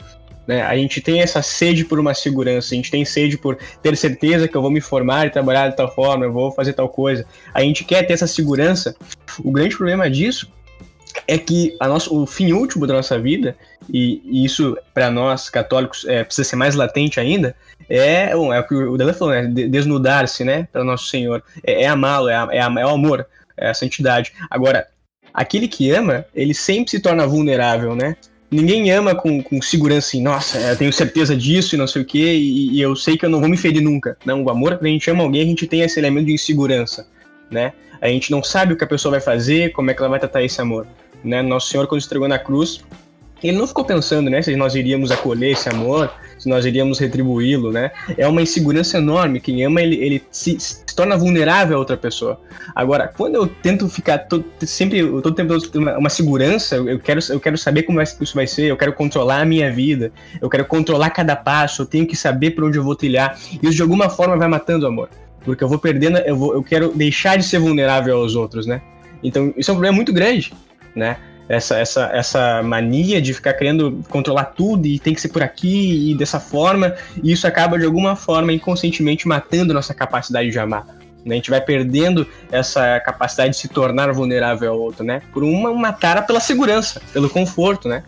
[0.46, 0.62] Né?
[0.62, 4.46] A gente tem essa sede por uma segurança, a gente tem sede por ter certeza
[4.46, 7.26] que eu vou me formar e trabalhar de tal forma, eu vou fazer tal coisa.
[7.52, 8.94] A gente quer ter essa segurança.
[9.42, 10.50] O grande problema disso
[11.26, 13.56] é que a nossa, o fim último da nossa vida,
[13.88, 17.56] e, e isso para nós católicos é, precisa ser mais latente ainda,
[17.88, 19.46] é, bom, é o que o Dela falou, né?
[19.46, 23.74] desnudar-se né, para Nosso Senhor, é, é amá-lo, é, é, é o amor, é a
[23.74, 24.32] santidade.
[24.50, 24.86] Agora,
[25.32, 28.16] aquele que ama, ele sempre se torna vulnerável, né?
[28.50, 32.04] Ninguém ama com, com segurança assim, nossa, eu tenho certeza disso e não sei o
[32.04, 34.16] que, e, eu sei que eu não vou me ferir nunca.
[34.24, 37.08] Não, o amor, quando a gente ama alguém, a gente tem esse elemento de insegurança,
[37.50, 37.72] né?
[38.00, 40.20] A gente não sabe o que a pessoa vai fazer, como é que ela vai
[40.20, 40.86] tratar esse amor.
[41.24, 41.42] Né?
[41.42, 42.84] Nosso Senhor, quando estregou na cruz,
[43.42, 46.12] ele não ficou pensando, né, se nós iríamos acolher esse amor,
[46.46, 47.90] se nós iríamos retribuí-lo, né?
[48.16, 49.40] É uma insegurança enorme.
[49.40, 52.40] Quem ama, ele, ele se, se, torna vulnerável a outra pessoa.
[52.74, 57.40] Agora, quando eu tento ficar todo, sempre, todo tempo uma, uma segurança, eu quero, eu
[57.40, 61.10] quero saber como isso vai ser, eu quero controlar a minha vida, eu quero controlar
[61.10, 63.36] cada passo, eu tenho que saber para onde eu vou trilhar.
[63.60, 65.10] Isso de alguma forma vai matando o amor.
[65.44, 68.80] Porque eu vou perdendo, eu, vou, eu quero deixar de ser vulnerável aos outros, né?
[69.22, 70.52] Então, isso é um problema muito grande,
[70.94, 71.16] né?
[71.48, 76.10] Essa, essa, essa mania de ficar querendo controlar tudo e tem que ser por aqui
[76.10, 80.86] e dessa forma, e isso acaba de alguma forma inconscientemente matando nossa capacidade de amar.
[81.24, 81.34] Né?
[81.34, 85.22] A gente vai perdendo essa capacidade de se tornar vulnerável ao outro, né?
[85.32, 88.04] Por uma, uma tara pela segurança, pelo conforto, né?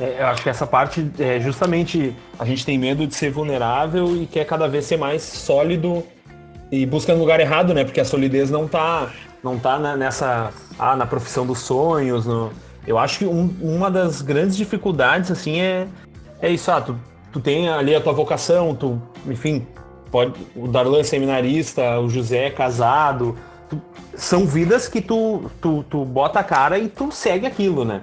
[0.00, 4.16] É, eu acho que essa parte é justamente a gente tem medo de ser vulnerável
[4.16, 6.04] e quer cada vez ser mais sólido
[6.70, 7.84] e busca no lugar errado, né?
[7.84, 9.10] Porque a solidez não tá,
[9.42, 12.24] não tá nessa ah, na profissão dos sonhos.
[12.24, 12.52] No...
[12.86, 15.86] Eu acho que um, uma das grandes dificuldades assim é,
[16.40, 16.98] é isso, ah, tu,
[17.32, 19.66] tu tem ali a tua vocação, tu, enfim,
[20.10, 23.36] pode, o Darlan é seminarista, o José é casado.
[23.68, 23.80] Tu,
[24.14, 28.02] são vidas que tu, tu, tu bota a cara e tu segue aquilo, né?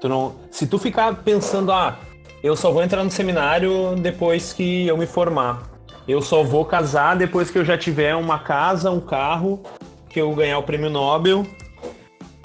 [0.00, 1.98] Tu não, se tu ficar pensando, ah,
[2.42, 5.62] eu só vou entrar no seminário depois que eu me formar.
[6.06, 9.60] Eu só vou casar depois que eu já tiver uma casa, um carro,
[10.08, 11.44] que eu ganhar o prêmio Nobel.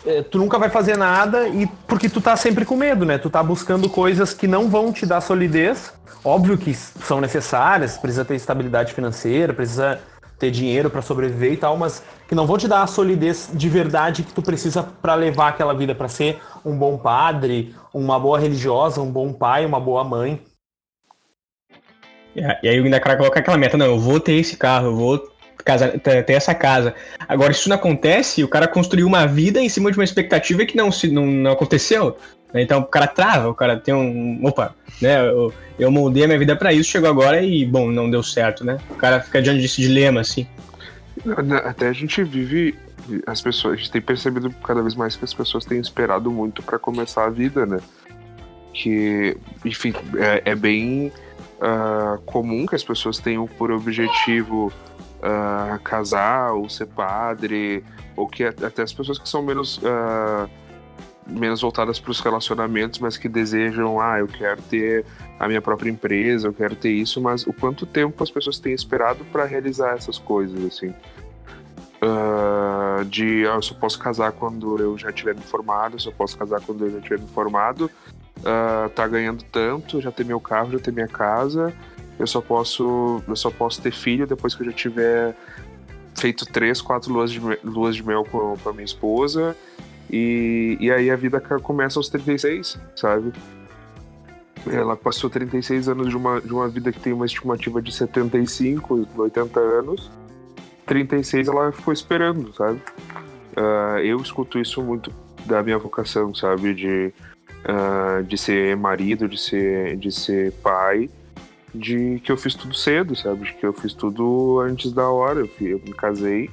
[0.05, 3.17] É, tu nunca vai fazer nada e porque tu tá sempre com medo, né?
[3.17, 5.93] Tu tá buscando coisas que não vão te dar solidez.
[6.23, 9.99] Óbvio que são necessárias, precisa ter estabilidade financeira, precisa
[10.39, 13.69] ter dinheiro para sobreviver e tal, mas que não vão te dar a solidez de
[13.69, 18.39] verdade que tu precisa para levar aquela vida, para ser um bom padre, uma boa
[18.39, 20.41] religiosa, um bom pai, uma boa mãe.
[22.35, 25.30] E aí ainda cara coloca aquela meta, não, eu vou ter esse carro, eu vou
[25.63, 26.93] casa, ter essa casa.
[27.27, 30.75] Agora, isso não acontece, o cara construiu uma vida em cima de uma expectativa que
[30.75, 32.17] não, se, não, não aconteceu.
[32.53, 32.61] Né?
[32.61, 34.39] Então o cara trava, o cara tem um.
[34.45, 35.27] Opa, né?
[35.27, 38.63] Eu, eu moldei a minha vida para isso, chegou agora e, bom, não deu certo,
[38.63, 38.77] né?
[38.89, 40.47] O cara fica diante desse dilema, assim.
[41.65, 42.77] Até a gente vive.
[43.25, 46.61] As pessoas, a gente tem percebido cada vez mais que as pessoas têm esperado muito
[46.61, 47.79] para começar a vida, né?
[48.73, 51.11] Que, enfim, é, é bem
[51.61, 54.71] uh, comum que as pessoas tenham por objetivo
[55.21, 57.83] uh, casar ou ser padre,
[58.15, 59.77] ou que até as pessoas que são menos.
[59.77, 60.49] Uh,
[61.27, 65.05] menos voltadas para os relacionamentos, mas que desejam, ah, eu quero ter
[65.39, 68.73] a minha própria empresa, eu quero ter isso, mas o quanto tempo as pessoas têm
[68.73, 70.93] esperado para realizar essas coisas, assim.
[72.03, 76.35] Uh, de eu só posso casar quando eu já tiver me formado, eu só posso
[76.35, 77.89] casar quando eu já tiver me formado,
[78.39, 81.71] uh, tá ganhando tanto, já ter meu carro, já ter minha casa,
[82.21, 85.35] eu só posso eu só posso ter filho depois que eu já tiver
[86.15, 89.55] feito três, quatro luas de, luas de mel com, a minha esposa
[90.09, 93.31] e, e aí a vida começa aos 36, sabe?
[94.69, 99.07] Ela passou 36 anos de uma, de uma vida que tem uma estimativa de 75,
[99.17, 100.11] 80 anos.
[100.85, 102.79] 36 ela ficou esperando, sabe?
[103.57, 105.11] Uh, eu escuto isso muito
[105.45, 106.75] da minha vocação, sabe?
[106.75, 107.13] De,
[107.65, 111.09] uh, de ser marido, de ser, de ser pai,
[111.73, 113.45] de que eu fiz tudo cedo, sabe?
[113.45, 115.39] De que eu fiz tudo antes da hora.
[115.39, 116.49] Eu, fui, eu me casei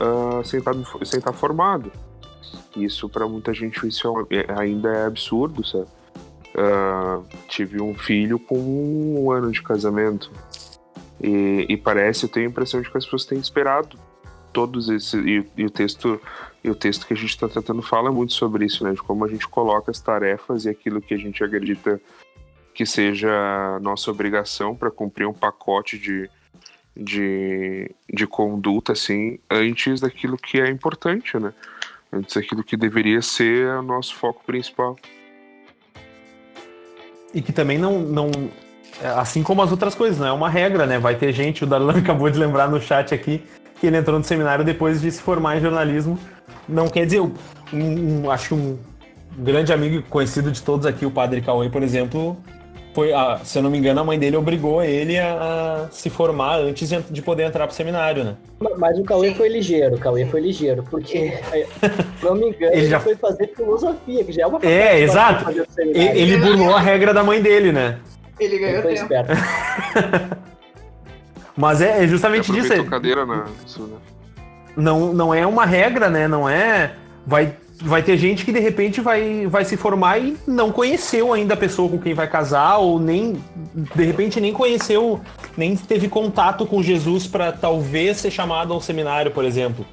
[0.00, 1.92] uh, sem, estar, sem estar formado.
[2.76, 5.86] Isso para muita gente isso é, ainda é absurdo, sabe?
[6.54, 10.30] Uh, tive um filho com um ano de casamento
[11.20, 13.98] e, e, parece, eu tenho a impressão de que as pessoas têm esperado
[14.52, 16.20] todos esses e, e o texto
[16.62, 18.92] e o texto que a gente está tratando fala muito sobre isso, né?
[18.92, 22.00] De como a gente coloca as tarefas e aquilo que a gente acredita
[22.78, 23.28] que seja
[23.82, 26.30] nossa obrigação para cumprir um pacote de,
[26.96, 31.52] de, de conduta, assim, antes daquilo que é importante, né?
[32.12, 34.94] antes daquilo que deveria ser o nosso foco principal.
[37.34, 38.30] E que também não, não.
[39.16, 41.00] Assim como as outras coisas, não é uma regra, né?
[41.00, 43.42] Vai ter gente, o Darlan acabou de lembrar no chat aqui,
[43.80, 46.16] que ele entrou no seminário depois de se formar em jornalismo.
[46.68, 47.34] Não quer dizer, um,
[47.72, 48.78] um, acho que um
[49.36, 52.40] grande amigo conhecido de todos aqui, o Padre Cauê, por exemplo,
[52.98, 56.10] foi, a, se eu não me engano, a mãe dele obrigou ele a, a se
[56.10, 58.34] formar antes de poder entrar pro seminário, né?
[58.76, 61.32] Mas o Cauê foi ligeiro, o Cauê foi ligeiro, porque,
[62.18, 65.48] se não me engano, ele, já foi fazer filosofia, que já é uma É, exato.
[65.78, 68.00] Ele, ele burlou a regra da mãe dele, né?
[68.40, 69.28] Ele ganhou ele tempo.
[71.56, 72.84] Mas é, é justamente disso.
[72.84, 73.96] cadeira na, isso, né?
[74.76, 76.26] Não, não é uma regra, né?
[76.26, 76.94] Não é.
[77.24, 81.54] Vai vai ter gente que de repente vai, vai se formar e não conheceu ainda
[81.54, 83.40] a pessoa com quem vai casar, ou nem,
[83.94, 85.20] de repente, nem conheceu,
[85.56, 89.86] nem teve contato com Jesus para talvez ser chamado ao seminário, por exemplo.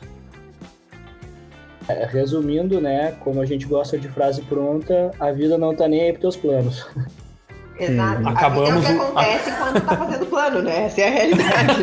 [1.87, 6.01] É, resumindo, né, como a gente gosta de frase pronta, a vida não tá nem
[6.01, 6.87] aí pros teus planos.
[7.79, 8.27] Exato.
[8.27, 8.85] Acabamos.
[8.85, 10.85] É o que acontece quando tá fazendo plano, né?
[10.85, 11.81] Essa é a realidade.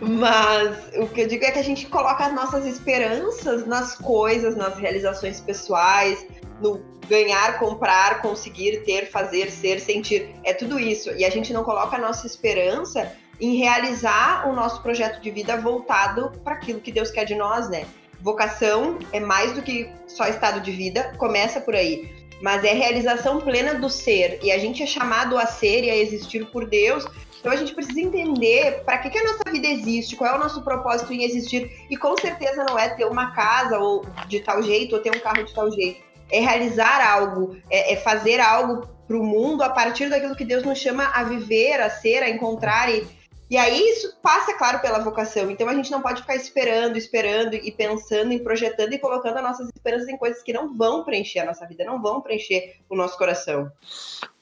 [0.00, 4.56] Mas o que eu digo é que a gente coloca as nossas esperanças nas coisas,
[4.56, 6.26] nas realizações pessoais,
[6.60, 10.34] no ganhar, comprar, conseguir, ter, fazer, ser, sentir.
[10.44, 11.10] É tudo isso.
[11.10, 15.58] E a gente não coloca a nossa esperança em realizar o nosso projeto de vida
[15.58, 17.84] voltado para aquilo que Deus quer de nós, né?
[18.20, 22.12] vocação é mais do que só estado de vida, começa por aí.
[22.40, 24.38] Mas é realização plena do ser.
[24.42, 27.04] E a gente é chamado a ser e a existir por Deus.
[27.40, 30.40] Então a gente precisa entender para que, que a nossa vida existe, qual é o
[30.40, 31.70] nosso propósito em existir.
[31.88, 35.20] E com certeza não é ter uma casa ou de tal jeito, ou ter um
[35.20, 36.04] carro de tal jeito.
[36.30, 40.64] É realizar algo, é, é fazer algo para o mundo a partir daquilo que Deus
[40.64, 43.06] nos chama a viver, a ser, a encontrar e
[43.48, 45.50] e aí isso passa, claro, pela vocação.
[45.50, 49.42] Então a gente não pode ficar esperando, esperando e pensando e projetando e colocando as
[49.42, 52.96] nossas esperanças em coisas que não vão preencher a nossa vida, não vão preencher o
[52.96, 53.70] nosso coração.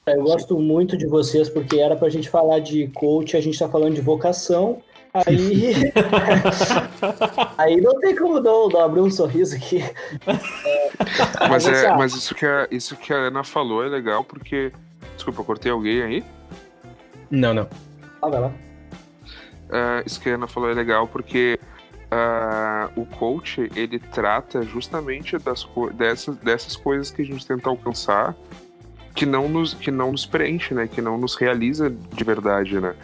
[0.06, 3.68] Eu gosto muito de vocês porque era pra gente falar de coach, a gente tá
[3.68, 4.82] falando de vocação.
[5.12, 5.74] Aí.
[7.56, 9.82] aí não tem como não, não abrir um sorriso aqui.
[10.26, 14.72] É, mas, é, mas isso, que a, isso que a Ana falou é legal porque.
[15.14, 16.24] Desculpa, eu cortei alguém aí?
[17.30, 17.68] Não, não.
[18.20, 18.52] Ah, vai lá
[19.74, 21.58] uh, isso que a Ana falou é legal porque
[22.04, 28.34] uh, o coach ele trata justamente das dessas, dessas coisas que a gente tenta alcançar
[29.14, 30.88] que não nos que não nos preenche, né?
[30.88, 32.94] Que não nos realiza de verdade, né?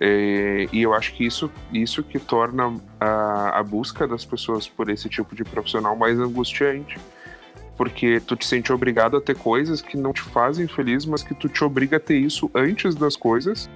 [0.00, 4.88] E, e eu acho que isso, isso que torna a, a busca das pessoas por
[4.88, 6.98] esse tipo de profissional mais angustiante
[7.76, 11.32] porque tu te sente obrigado a ter coisas que não te fazem feliz, mas que
[11.32, 13.70] tu te obriga a ter isso antes das coisas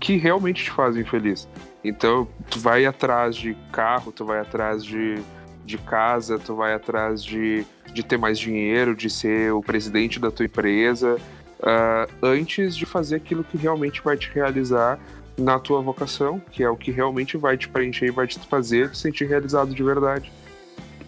[0.00, 1.46] que realmente te fazem feliz.
[1.84, 5.18] Então, tu vai atrás de carro, tu vai atrás de,
[5.64, 10.30] de casa, tu vai atrás de, de ter mais dinheiro, de ser o presidente da
[10.30, 11.16] tua empresa,
[11.60, 14.98] uh, antes de fazer aquilo que realmente vai te realizar
[15.36, 18.90] na tua vocação, que é o que realmente vai te preencher e vai te fazer
[18.90, 20.32] te sentir realizado de verdade.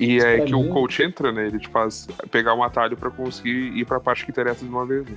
[0.00, 0.68] E é que mim...
[0.68, 1.46] o coach entra, né?
[1.46, 4.70] Ele te faz pegar um atalho para conseguir ir para a parte que interessa de
[4.70, 5.06] uma vez.
[5.06, 5.16] Né?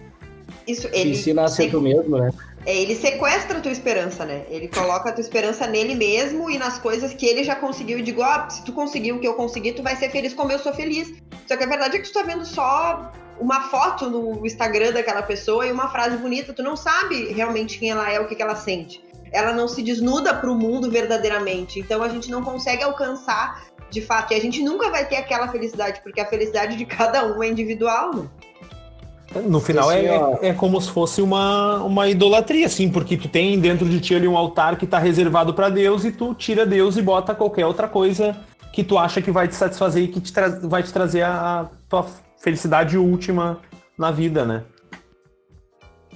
[0.67, 2.31] Isso, ele Te ensina a ser tu mesmo, né?
[2.65, 4.43] É, ele sequestra a tua esperança, né?
[4.49, 7.99] Ele coloca a tua esperança nele mesmo e nas coisas que ele já conseguiu.
[7.99, 10.51] E digo, ó, se tu conseguiu o que eu consegui, tu vai ser feliz como
[10.51, 11.13] eu sou feliz.
[11.47, 15.21] Só que a verdade é que tu tá vendo só uma foto no Instagram daquela
[15.21, 16.53] pessoa e uma frase bonita.
[16.53, 19.03] Tu não sabe realmente quem ela é, o que, que ela sente.
[19.31, 21.79] Ela não se desnuda pro mundo verdadeiramente.
[21.79, 24.33] Então a gente não consegue alcançar de fato.
[24.33, 27.47] E a gente nunca vai ter aquela felicidade, porque a felicidade de cada um é
[27.47, 28.27] individual, né?
[29.43, 33.59] No final assim, é, é, como se fosse uma, uma idolatria, assim, porque tu tem
[33.59, 36.95] dentro de ti ali um altar que está reservado para Deus e tu tira Deus
[36.95, 38.35] e bota qualquer outra coisa
[38.71, 41.65] que tu acha que vai te satisfazer e que te vai te trazer a, a
[41.89, 42.05] tua
[42.37, 43.59] felicidade última
[43.97, 44.63] na vida, né?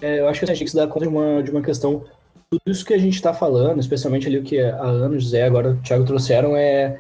[0.02, 2.04] É, eu acho que a gente se dá conta de uma, de uma questão.
[2.50, 5.44] Tudo isso que a gente está falando, especialmente ali o que a Ana, o José,
[5.44, 7.00] agora o Thiago trouxeram, é,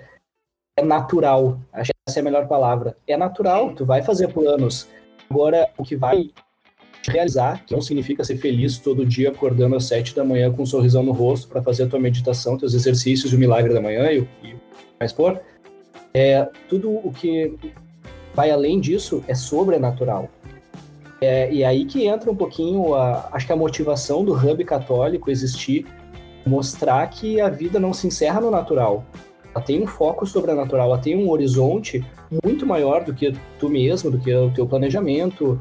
[0.77, 1.60] é natural.
[1.73, 2.95] Acho que essa é a melhor palavra.
[3.08, 4.88] É natural, tu vai fazer planos
[5.30, 6.32] Agora, o que vai
[7.08, 10.65] realizar, que não significa ser feliz todo dia acordando às sete da manhã com um
[10.65, 14.20] sorrisão no rosto para fazer a tua meditação, teus exercícios o milagre da manhã e
[14.20, 14.28] o
[15.00, 15.39] mais por,
[16.13, 17.56] é, tudo o que
[18.34, 20.30] vai além disso é sobrenatural.
[21.22, 25.30] É, e aí que entra um pouquinho, a, acho que a motivação do hub católico
[25.30, 25.86] existir,
[26.46, 29.06] mostrar que a vida não se encerra no natural.
[29.53, 32.05] Ela tem um foco sobrenatural, ela tem um horizonte
[32.43, 35.59] muito maior do que tu mesmo, do que o teu planejamento.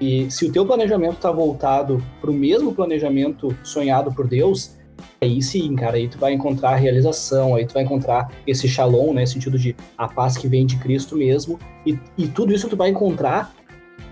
[0.00, 4.76] E, e se o teu planejamento está voltado para o mesmo planejamento sonhado por Deus,
[5.20, 9.12] aí sim, cara, aí tu vai encontrar a realização, aí tu vai encontrar esse shalom,
[9.12, 12.76] né, sentido de a paz que vem de Cristo mesmo, e, e tudo isso tu
[12.76, 13.54] vai encontrar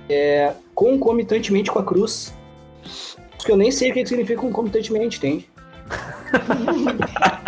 [0.08, 2.34] é, concomitantemente com a cruz.
[3.36, 5.51] Porque eu nem sei o que significa concomitantemente, entende?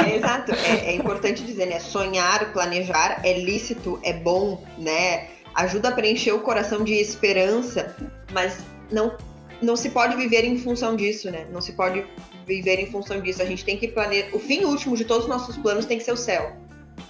[0.04, 1.80] É, exato, é, é, importante dizer, né?
[1.80, 5.28] Sonhar, planejar é lícito, é bom, né?
[5.54, 7.94] Ajuda a preencher o coração de esperança,
[8.32, 9.16] mas não,
[9.62, 11.46] não se pode viver em função disso, né?
[11.50, 12.04] Não se pode
[12.46, 13.40] viver em função disso.
[13.40, 14.34] A gente tem que planejar.
[14.34, 16.56] O fim último de todos os nossos planos tem que ser o céu.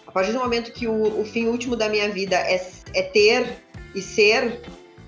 [0.06, 3.58] A partir do momento que o, o fim último da minha vida é, é ter
[3.94, 4.60] e ser,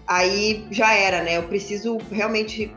[0.06, 1.36] aí já era, né?
[1.36, 2.74] Eu preciso realmente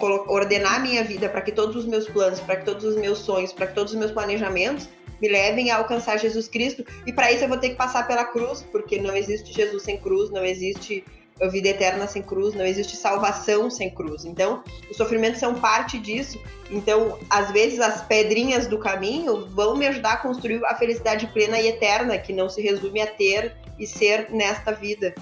[0.00, 3.18] ordenar a minha vida para que todos os meus planos, para que todos os meus
[3.18, 4.88] sonhos, para que todos os meus planejamentos
[5.20, 6.84] me levem a alcançar Jesus Cristo.
[7.06, 9.96] E para isso eu vou ter que passar pela cruz, porque não existe Jesus sem
[9.96, 11.04] cruz, não existe
[11.50, 14.24] vida eterna sem cruz, não existe salvação sem cruz.
[14.24, 16.40] Então, os sofrimentos são parte disso.
[16.70, 21.60] Então, às vezes as pedrinhas do caminho vão me ajudar a construir a felicidade plena
[21.60, 25.14] e eterna, que não se resume a ter e ser nesta vida.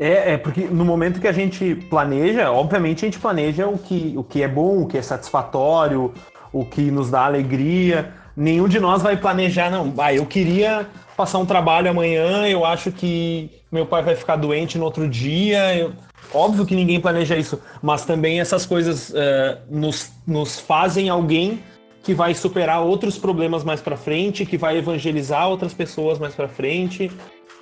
[0.00, 4.14] É, é, porque no momento que a gente planeja, obviamente a gente planeja o que,
[4.16, 6.14] o que é bom, o que é satisfatório,
[6.50, 8.10] o que nos dá alegria.
[8.34, 9.92] Nenhum de nós vai planejar, não.
[9.98, 14.78] Ah, eu queria passar um trabalho amanhã, eu acho que meu pai vai ficar doente
[14.78, 15.76] no outro dia.
[15.76, 15.92] Eu...
[16.32, 21.60] Óbvio que ninguém planeja isso, mas também essas coisas uh, nos, nos fazem alguém
[22.02, 26.48] que vai superar outros problemas mais para frente, que vai evangelizar outras pessoas mais para
[26.48, 27.10] frente,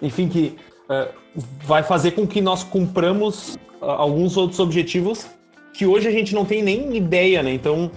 [0.00, 0.56] enfim, que
[0.88, 1.08] uh,
[1.64, 5.26] vai fazer com que nós cumpramos uh, alguns outros objetivos
[5.72, 7.52] que hoje a gente não tem nem ideia, né?
[7.52, 7.90] Então,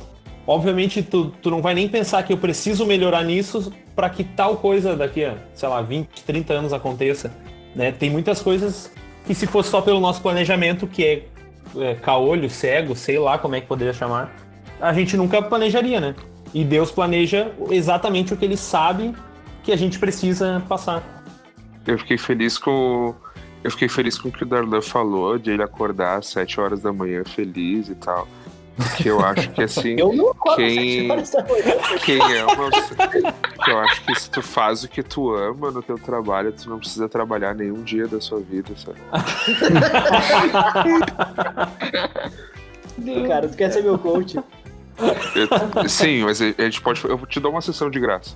[0.46, 4.58] obviamente, tu, tu não vai nem pensar que eu preciso melhorar nisso para que tal
[4.58, 7.32] coisa daqui a, sei lá, 20, 30 anos aconteça.
[7.76, 7.92] Né?
[7.92, 8.92] Tem muitas coisas
[9.26, 11.24] que se fosse só pelo nosso planejamento, que é,
[11.78, 14.36] é caolho, cego, sei lá como é que poderia chamar,
[14.80, 16.16] a gente nunca planejaria, né?
[16.54, 19.16] E Deus planeja exatamente o que ele sabe
[19.64, 21.24] que a gente precisa passar.
[21.86, 23.16] Eu fiquei feliz com.
[23.64, 26.82] Eu fiquei feliz com o que o Darlan falou, de ele acordar às 7 horas
[26.82, 28.28] da manhã feliz e tal.
[28.98, 29.96] Que eu acho que assim.
[30.00, 31.08] Eu não acordo quem,
[32.04, 32.72] quem ama.
[33.64, 36.68] Que eu acho que se tu faz o que tu ama no teu trabalho, tu
[36.70, 38.98] não precisa trabalhar nenhum dia da sua vida, sabe?
[43.28, 44.40] Cara, tu quer ser meu coach?
[45.36, 47.04] Eu, sim, mas a gente pode.
[47.04, 48.36] Eu te dou uma sessão de graça.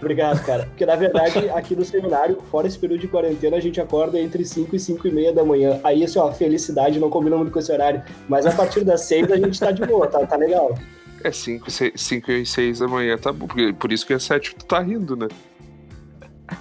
[0.00, 0.66] Obrigado, cara.
[0.66, 4.44] Porque na verdade, aqui no seminário, fora esse período de quarentena, a gente acorda entre
[4.44, 5.80] 5 e 5 e meia da manhã.
[5.82, 8.02] Aí, assim, ó, felicidade não combina muito com esse horário.
[8.28, 10.76] Mas a partir das 6 a gente tá de boa, tá, tá legal.
[11.24, 13.46] É 5, 5 e 6 da manhã, tá bom.
[13.78, 15.28] Por isso que é 7 tu tá rindo, né?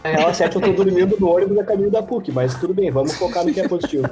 [0.04, 2.90] Real, às 7 eu tô dormindo no ônibus a caminho da PUC, mas tudo bem,
[2.90, 4.10] vamos focar no que é positivo.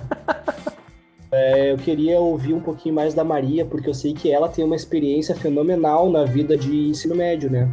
[1.32, 4.64] É, eu queria ouvir um pouquinho mais da Maria, porque eu sei que ela tem
[4.64, 7.68] uma experiência fenomenal na vida de ensino médio, né?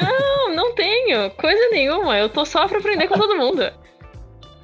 [0.00, 2.18] Não, não tenho coisa nenhuma.
[2.18, 3.62] Eu tô só pra aprender com todo mundo.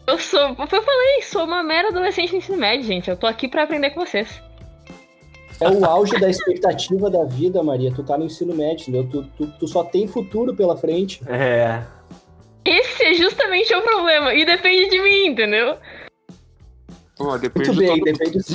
[0.06, 3.10] Eu sou, eu falei, sou uma mera adolescente no ensino médio, gente.
[3.10, 4.40] Eu tô aqui pra aprender com vocês.
[5.60, 7.92] É o auge da expectativa da vida, Maria.
[7.92, 9.08] Tu tá no ensino médio, entendeu?
[9.10, 11.22] Tu, tu, tu só tem futuro pela frente.
[11.26, 11.82] É.
[12.64, 14.34] Esse é justamente o problema.
[14.34, 15.78] E depende de mim, entendeu?
[17.18, 18.54] Oh, depende Muito de bem, todo depende ti.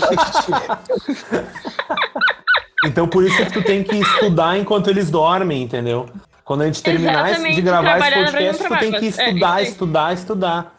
[2.86, 6.08] Então por isso que tu tem que estudar enquanto eles dormem, entendeu?
[6.52, 9.06] Quando a gente terminar Exatamente, de gravar esse podcast, tu tem que.
[9.06, 9.64] É, estudar, aí.
[9.64, 10.76] estudar, estudar.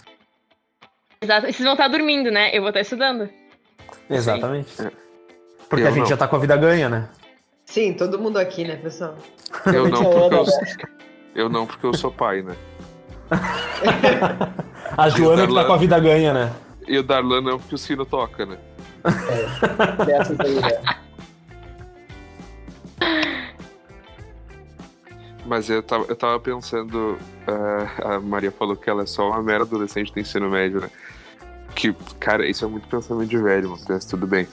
[1.18, 1.46] Exato.
[1.46, 2.54] Vocês vão estar dormindo, né?
[2.54, 3.30] Eu vou estar estudando.
[4.10, 4.70] Exatamente.
[5.70, 6.06] Porque Eu a gente não.
[6.08, 7.08] já tá com a vida ganha, né?
[7.64, 9.16] Sim, todo mundo aqui, né, pessoal?
[9.64, 10.86] Eu não, é porque
[11.34, 12.54] eu, eu não, porque eu sou pai, né?
[14.94, 16.52] A Joana que tá com a vida ganha, né?
[16.86, 18.58] E o Darlan não, porque o sino toca, né?
[20.04, 20.98] Dessas aí, né?
[25.52, 29.42] Mas eu tava, eu tava pensando, ah, a Maria falou que ela é só uma
[29.42, 30.88] mera adolescente do ensino médio, né?
[31.74, 34.48] Que, cara, isso é muito pensamento de velho, mas tudo bem.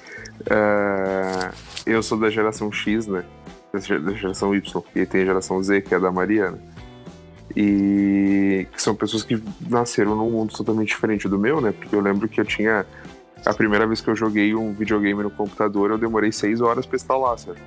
[0.52, 1.54] Ah,
[1.86, 3.24] eu sou da geração X, né?
[3.72, 6.60] Da geração Y, e tem a geração Z, que é da Maria, né?
[7.56, 11.72] E que são pessoas que nasceram num mundo totalmente diferente do meu, né?
[11.72, 12.86] Porque eu lembro que eu tinha.
[13.46, 16.98] A primeira vez que eu joguei um videogame no computador, eu demorei seis horas pra
[16.98, 17.58] instalar, sabe?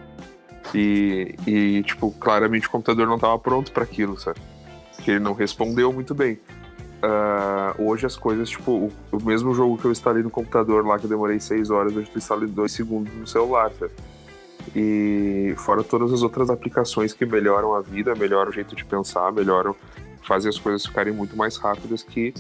[0.75, 4.41] E, e, tipo, claramente o computador não estava pronto para aquilo, sabe?
[4.97, 6.39] Porque ele não respondeu muito bem.
[7.03, 10.99] Ah, hoje as coisas, tipo, o, o mesmo jogo que eu instalei no computador lá,
[10.99, 13.93] que eu demorei 6 horas, hoje eu instalei 2 segundos no celular, sabe?
[14.75, 19.33] E fora todas as outras aplicações que melhoram a vida, melhoram o jeito de pensar,
[19.33, 19.75] melhoram,
[20.23, 22.33] fazem as coisas ficarem muito mais rápidas que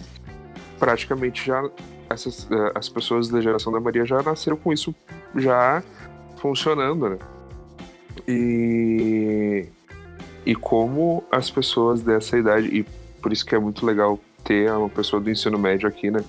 [0.78, 1.68] praticamente já
[2.08, 4.94] essas, eh, as pessoas da geração da Maria já nasceram com isso
[5.34, 5.82] já
[6.36, 7.18] funcionando, né?
[8.26, 9.66] E,
[10.44, 12.84] e como as pessoas dessa idade, e
[13.20, 16.24] por isso que é muito legal ter uma pessoa do ensino médio aqui, né?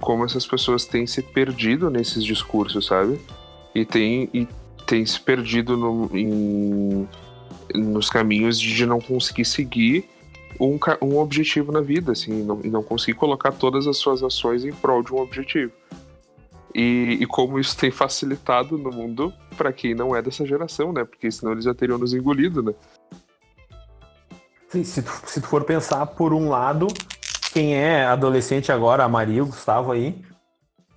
[0.00, 3.20] Como essas pessoas têm se perdido nesses discursos, sabe?
[3.74, 4.46] E tem, e
[4.86, 7.08] tem se perdido no, em,
[7.74, 10.08] nos caminhos de não conseguir seguir
[10.60, 14.64] um, um objetivo na vida, assim, não, e não conseguir colocar todas as suas ações
[14.64, 15.72] em prol de um objetivo.
[16.74, 21.04] E, e como isso tem facilitado no mundo para quem não é dessa geração, né?
[21.04, 22.74] Porque senão eles já teriam nos engolido, né?
[24.68, 26.88] Sim, se, tu, se tu for pensar por um lado,
[27.52, 30.20] quem é adolescente agora, a Maria, o Gustavo aí,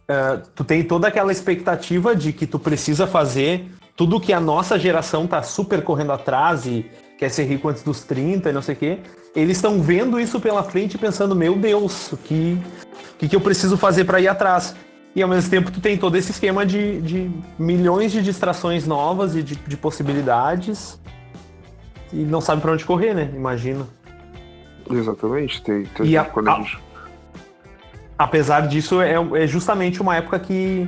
[0.07, 4.79] eh, tu tem toda aquela expectativa de que tu precisa fazer tudo que a nossa
[4.79, 8.73] geração tá super correndo atrás e quer ser rico antes dos 30 e não sei
[8.73, 8.99] o quê.
[9.35, 12.57] Eles estão vendo isso pela frente e pensando, meu Deus, o que,
[13.19, 14.75] que, que eu preciso fazer para ir atrás?
[15.17, 19.35] E ao mesmo tempo tu tem todo esse esquema de, de milhões de distrações novas
[19.35, 21.01] e de, de possibilidades
[22.13, 23.31] e não sabe para onde correr, né?
[23.33, 23.87] Imagino.
[24.91, 25.59] Exatamente.
[25.63, 26.77] Tem, tem E a- quando a gente-
[28.15, 30.87] Apesar disso, é, é justamente uma época que,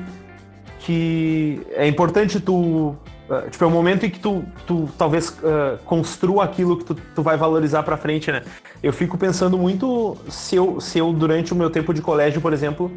[0.81, 2.95] que é importante tu.
[3.29, 6.95] Eh, Tipo, é um momento em que tu, tu talvez eh, construa aquilo que tu,
[6.95, 8.41] tu vai valorizar pra frente, né?
[8.81, 12.53] Eu fico pensando muito se eu, se eu, durante o meu tempo de colégio, por
[12.53, 12.91] exemplo,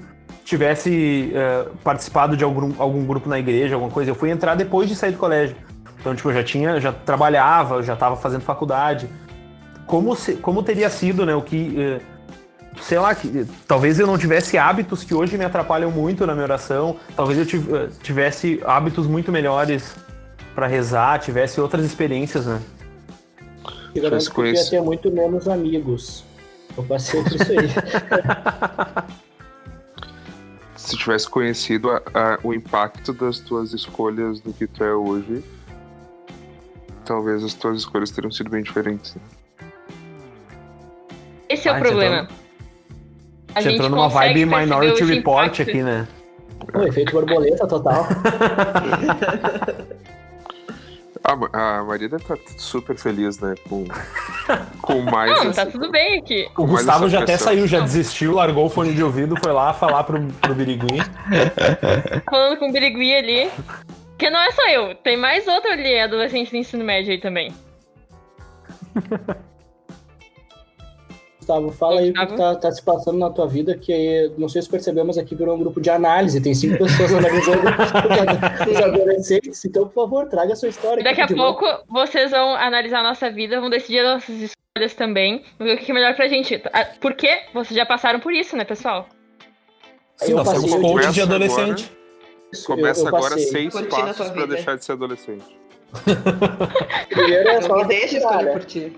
[0.45, 4.11] tivesse eh, participado de algum, algum grupo na igreja, alguma coisa.
[4.11, 5.57] Eu fui entrar depois de sair do colégio.
[6.01, 9.09] Então, tipo, eu já tinha, já trabalhava, já estava fazendo faculdade.
[9.87, 11.35] Como, se, como teria sido, né?
[11.35, 11.75] O que.
[11.79, 12.01] eh,
[12.81, 16.45] Sei lá, que, talvez eu não tivesse hábitos que hoje me atrapalham muito na minha
[16.45, 16.97] oração.
[17.15, 17.69] Talvez eu tiv-
[18.03, 19.95] tivesse hábitos muito melhores
[20.55, 22.61] para rezar, tivesse outras experiências, né?
[23.95, 26.25] Eu garanto que tu ia ter muito menos amigos.
[26.77, 27.69] Eu passei por isso aí.
[30.77, 35.45] Se tivesse conhecido a- a- o impacto das tuas escolhas do que tu é hoje,
[37.05, 39.15] talvez as tuas escolhas teriam sido bem diferentes.
[39.15, 39.21] né?
[41.49, 42.29] Esse é Ah, o problema.
[43.55, 45.61] A Você entrou numa vibe Minority Report impactos.
[45.69, 46.09] aqui, né?
[46.73, 48.07] Pô, efeito borboleta total.
[51.25, 53.55] A, a Maria deve estar super feliz, né?
[53.69, 53.85] Com,
[54.83, 55.31] com mais.
[55.31, 56.49] Não, essa- tá tudo bem aqui.
[56.57, 60.05] O Gustavo já até saiu, já desistiu, largou o fone de ouvido, foi lá falar
[60.05, 60.99] pro, pro Birigui.
[62.29, 63.51] Falando com o Birigui ali.
[64.11, 67.53] Porque não é só eu, tem mais outro ali, adolescente do ensino médio aí também.
[71.43, 74.63] Gustavo, fala aí o que tá, tá se passando na tua vida, que não sei
[74.63, 77.59] se percebemos aqui virou um grupo de análise, tem cinco pessoas analisando
[78.71, 81.03] os adolescentes, então, por favor, traga a sua história.
[81.03, 81.59] Daqui a novo.
[81.59, 85.79] pouco vocês vão analisar a nossa vida, vão decidir as nossas escolhas também, ver o
[85.79, 86.63] que é melhor pra gente.
[86.73, 89.09] Ah, Porque vocês já passaram por isso, né, pessoal?
[90.17, 91.93] Sim, Eu nós somos passei- coach de adolescente.
[92.53, 93.47] Isso, eu- Começa eu agora passei.
[93.71, 95.45] seis passos pra deixar de ser adolescente.
[97.11, 98.97] Primeiro é só deixa escolher por ti.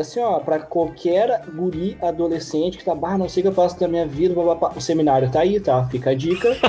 [0.00, 3.78] Assim, ó, pra qualquer guri adolescente que tá, bah, não sei o que eu faço
[3.78, 5.84] da minha vida, o seminário tá aí, tá?
[5.84, 6.48] Fica a dica.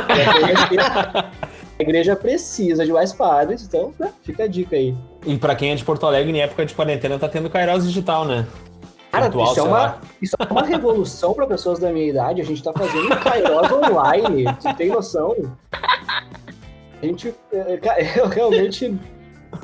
[1.77, 4.95] A igreja precisa de mais padres, então né, fica a dica aí.
[5.25, 8.23] E pra quem é de Porto Alegre, em época de quarentena, tá tendo Kairos Digital,
[8.23, 8.47] né?
[9.11, 10.01] Cara, Virtual, isso é, uma, lá.
[10.21, 12.41] isso é uma revolução pra pessoas da minha idade.
[12.41, 14.45] A gente tá fazendo Kairos online.
[14.57, 15.35] Você tem noção?
[15.71, 17.35] A gente.
[17.51, 18.97] é, cara, Eu realmente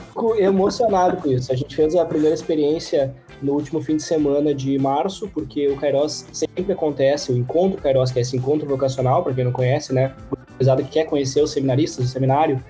[0.07, 1.51] fico emocionado com isso.
[1.51, 5.77] A gente fez a primeira experiência no último fim de semana de março, porque o
[5.77, 9.93] Kairos sempre acontece, o encontro Kairos, que é esse encontro vocacional, pra quem não conhece,
[9.93, 10.13] né?
[10.31, 12.63] O pesado que quer conhecer os seminaristas do seminário,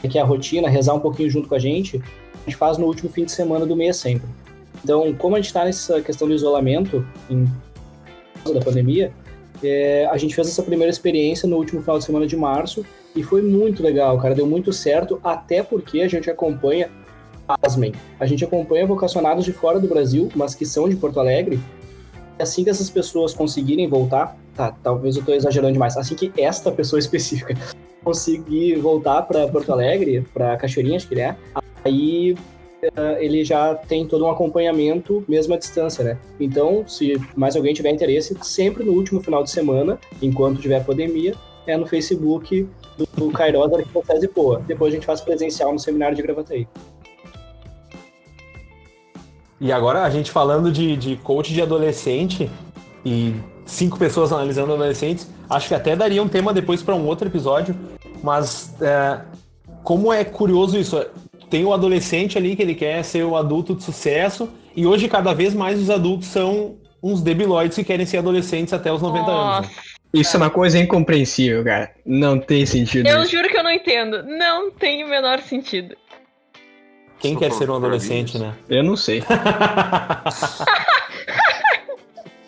[0.00, 2.86] que quer a rotina, rezar um pouquinho junto com a gente, a gente faz no
[2.86, 4.28] último fim de semana do mês sempre.
[4.82, 7.46] Então, como a gente está nessa questão do isolamento, em
[8.42, 9.12] causa da pandemia,
[9.62, 13.22] é, a gente fez essa primeira experiência no último final de semana de março e
[13.22, 16.90] foi muito legal, cara, deu muito certo, até porque a gente acompanha,
[17.48, 21.58] pasmem, a gente acompanha vocacionados de fora do Brasil, mas que são de Porto Alegre,
[22.38, 26.70] assim que essas pessoas conseguirem voltar, tá, talvez eu estou exagerando demais, assim que esta
[26.70, 27.56] pessoa específica
[28.04, 31.36] conseguir voltar para Porto Alegre, para Cachoeirinha, acho que ele é,
[31.84, 32.36] aí
[32.82, 36.18] eh, ele já tem todo um acompanhamento mesmo à distância, né?
[36.38, 41.34] Então, se mais alguém tiver interesse, sempre no último final de semana, enquanto tiver pandemia,
[41.66, 44.62] é no Facebook do, Kairos da Arquidiocese Poa.
[44.66, 46.66] Depois a gente faz presencial no seminário de Gravataí.
[49.60, 52.48] E agora a gente falando de, de coach de adolescente
[53.04, 53.34] e
[53.66, 57.74] cinco pessoas analisando adolescentes, acho que até daria um tema depois para um outro episódio,
[58.22, 59.20] mas é,
[59.82, 61.04] como é curioso isso,
[61.50, 65.32] tem o adolescente ali que ele quer ser o adulto de sucesso e hoje cada
[65.32, 69.68] vez mais os adultos são uns debilóides que querem ser adolescentes até os 90 anos.
[69.68, 69.74] né?
[70.12, 71.90] Isso é uma coisa incompreensível, cara.
[72.04, 73.06] Não tem sentido.
[73.06, 73.30] Eu isso.
[73.30, 74.22] juro que eu não entendo.
[74.22, 75.94] Não tem o menor sentido.
[77.18, 78.54] Quem quer ser um adolescente, né?
[78.68, 79.22] Eu não sei.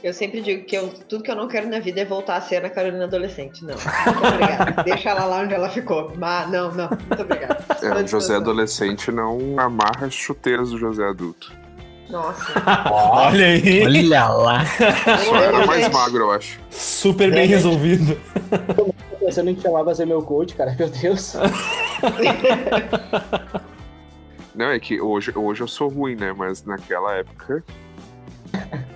[0.02, 2.40] Eu sempre digo que eu- tudo que eu não quero na vida é voltar a
[2.40, 3.62] ser a Carolina adolescente.
[3.62, 3.74] Não.
[3.74, 4.80] Muito obrigada.
[4.82, 6.10] Deixa ela lá onde ela ficou.
[6.16, 6.88] Mas, não, não.
[6.88, 7.62] Muito obrigada.
[7.82, 11.52] É, José adolescente não amarra as chuteiras do José adulto.
[12.08, 12.50] Nossa.
[12.90, 14.64] Olha aí, Olha lá.
[14.66, 16.58] Só era mais magro, eu acho.
[16.70, 18.18] super bem resolvido.
[18.74, 20.74] Tô pensando em chamar pra ser meu coach, cara.
[20.78, 21.34] Meu Deus.
[24.54, 26.32] Não, é que hoje, hoje eu sou ruim, né?
[26.36, 27.62] Mas naquela época.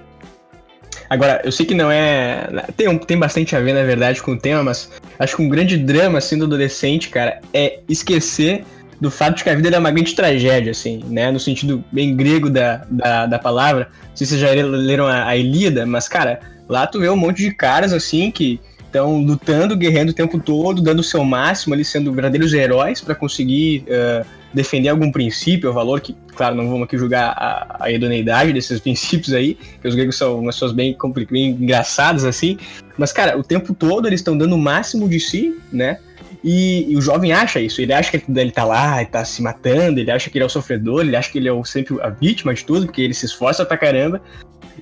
[1.09, 2.49] Agora, eu sei que não é.
[2.77, 5.49] Tem, um- tem bastante a ver, na verdade, com o tema, mas acho que um
[5.49, 8.65] grande drama, assim, do adolescente, cara, é esquecer
[9.01, 11.31] do fato de que a vida é uma grande tragédia, assim, né?
[11.31, 13.91] No sentido bem grego da, da, da palavra.
[14.09, 17.17] Não sei se vocês já leram a, a Ilíada, mas, cara, lá tu vê um
[17.17, 21.75] monte de caras, assim, que estão lutando, guerreando o tempo todo, dando o seu máximo
[21.75, 24.25] ali, sendo verdadeiros heróis para conseguir eh,
[24.55, 28.79] defender algum princípio, ou valor que, claro, não vamos aqui julgar a, a idoneidade desses
[28.81, 30.97] princípios aí, que os gregos são umas pessoas bem,
[31.31, 32.57] bem engraçadas, assim,
[32.97, 35.99] mas, cara, o tempo todo eles estão dando o máximo de si, né?
[36.43, 39.25] E, e o jovem acha isso, ele acha que ele, ele tá lá, ele tá
[39.25, 41.65] se matando, ele acha que ele é o sofredor, ele acha que ele é o,
[41.65, 44.21] sempre a vítima de tudo, porque ele se esforça pra caramba.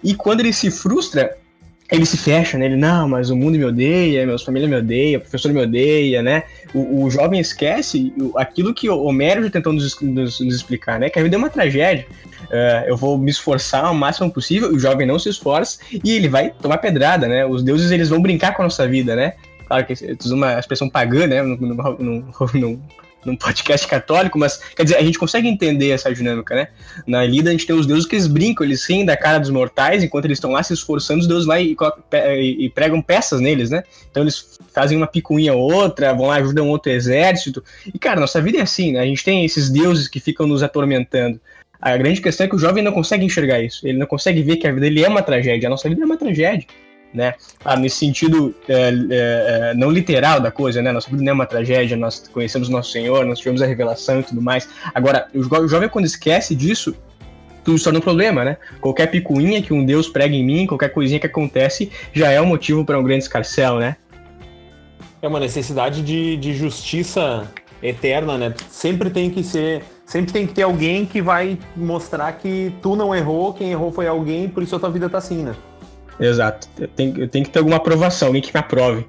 [0.03, 1.37] E quando ele se frustra,
[1.93, 2.65] ele se fecha, né?
[2.65, 6.23] Ele, não, mas o mundo me odeia, minha família me odeia, o professor me odeia,
[6.23, 6.45] né?
[6.73, 11.11] O, o jovem esquece aquilo que o Homero já tentou nos, nos, nos, explicar, né?
[11.11, 12.07] Que a vida é uma tragédia.
[12.45, 16.29] Uh, eu vou me esforçar o máximo possível, o jovem não se esforça e ele
[16.29, 17.45] vai tomar pedrada, né?
[17.45, 19.35] Os deuses, eles vão brincar com a nossa vida, né?
[19.67, 21.43] Claro que tu usa uma expressão pagã, né?
[21.43, 22.81] No,
[23.25, 26.69] num podcast católico, mas quer dizer, a gente consegue entender essa dinâmica, né?
[27.07, 29.51] Na Ilíada a gente tem os deuses que eles brincam, eles riem da cara dos
[29.51, 31.77] mortais, enquanto eles estão lá se esforçando, os deuses lá e,
[32.59, 33.83] e, pregam peças neles, né?
[34.11, 37.63] Então eles fazem uma picuinha ou outra, vão lá, ajudam outro exército.
[37.93, 39.01] E, cara, nossa vida é assim, né?
[39.01, 41.41] A gente tem esses deuses que ficam nos atormentando.
[41.81, 43.87] A grande questão é que o jovem não consegue enxergar isso.
[43.87, 45.69] Ele não consegue ver que a vida dele é uma tragédia.
[45.69, 46.65] A nossa vida é uma tragédia
[47.13, 47.35] né?
[47.65, 50.93] Ah, nesse sentido é, é, é, não literal da coisa, né?
[50.93, 54.23] Nossa vida não é uma tragédia, nós conhecemos nosso Senhor, nós tivemos a revelação e
[54.23, 54.69] tudo mais.
[54.95, 56.95] Agora, o, jo o jovem quando esquece disso,
[57.65, 58.57] tudo se torna um problema, né?
[58.81, 62.47] Qualquer picuinha que um Deus prega em mim, qualquer coisinha que acontece, já é um
[62.47, 63.97] motivo para um grande escarcel, né?
[65.21, 67.49] É uma necessidade de, de justiça
[67.83, 68.55] eterna, né?
[68.71, 73.15] Sempre tem que ser sempre tem que ter alguém que vai mostrar que tu não
[73.15, 75.55] errou, quem errou foi alguém, por isso a tua vida tá assim, né?
[76.23, 76.69] Exato.
[76.95, 79.07] Tem, tem que ter alguma aprovação, alguém que me aprove.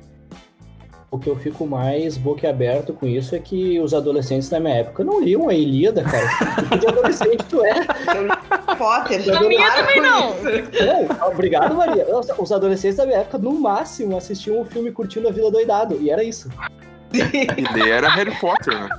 [1.12, 5.04] O que eu fico mais boquiaberto com isso é que os adolescentes da minha época
[5.04, 6.28] não liam a Ilíada, cara.
[6.68, 7.86] Que de adolescente tu é?
[8.76, 9.24] Potter.
[9.28, 10.32] Na minha também não.
[10.32, 11.28] não.
[11.28, 12.08] Obrigado, Maria.
[12.40, 16.00] Os adolescentes da minha época, no máximo, assistiam um filme curtindo a vida doidado.
[16.02, 16.50] E era isso.
[17.14, 18.90] E era Harry Potter, né?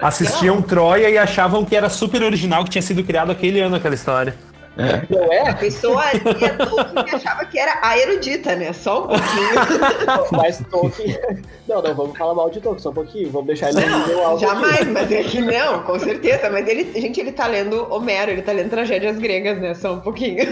[0.00, 3.94] Assistiam Troia e achavam que era super original, que tinha sido criado aquele ano aquela
[3.94, 4.36] história.
[4.78, 5.02] É.
[5.08, 5.48] Não é?
[5.50, 6.20] A pessoa ali
[7.04, 8.72] que achava que era a erudita, né?
[8.72, 10.30] Só um pouquinho.
[10.32, 11.18] mas Tolkien.
[11.66, 13.30] Não, não, vamos falar mal de Tolkien, só um pouquinho.
[13.30, 14.40] Vamos deixar ele no nível alto.
[14.40, 14.90] Jamais, aqui.
[14.90, 16.50] mas é que não, com certeza.
[16.50, 19.74] Mas ele, gente, ele tá lendo Homero, ele tá lendo tragédias gregas, né?
[19.74, 20.44] Só um pouquinho.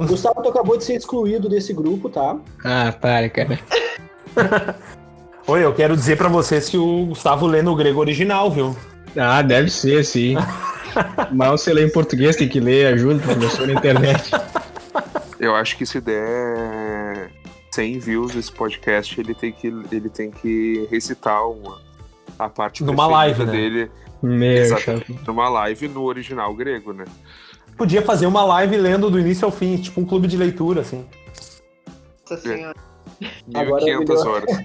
[0.00, 2.36] Gustavo, tu acabou de ser excluído desse grupo, tá?
[2.64, 3.58] Ah, para, cara.
[5.46, 8.76] Oi, eu quero dizer pra vocês que o Gustavo lê no grego original, viu?
[9.16, 10.36] Ah, deve ser, sim.
[11.32, 14.30] Mal você lê em português, tem que ler, ajuda, professor na internet.
[15.38, 17.30] Eu acho que se der
[17.70, 21.80] 100 views esse podcast, ele tem que, ele tem que recitar uma,
[22.38, 23.52] a parte numa live né?
[23.52, 23.90] dele.
[24.20, 24.66] Meu
[25.26, 27.04] numa live no original grego, né?
[27.76, 31.06] Podia fazer uma live lendo do início ao fim, tipo um clube de leitura, assim.
[32.28, 32.74] Nossa senhora.
[33.46, 34.58] 1500 horas.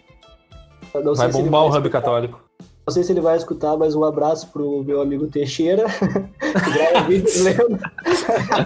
[1.16, 2.44] Vai bombar o Hub Católico.
[2.86, 5.86] Não sei se ele vai escutar, mas um abraço pro meu amigo Teixeira,
[6.38, 7.80] que grava vídeos lendo,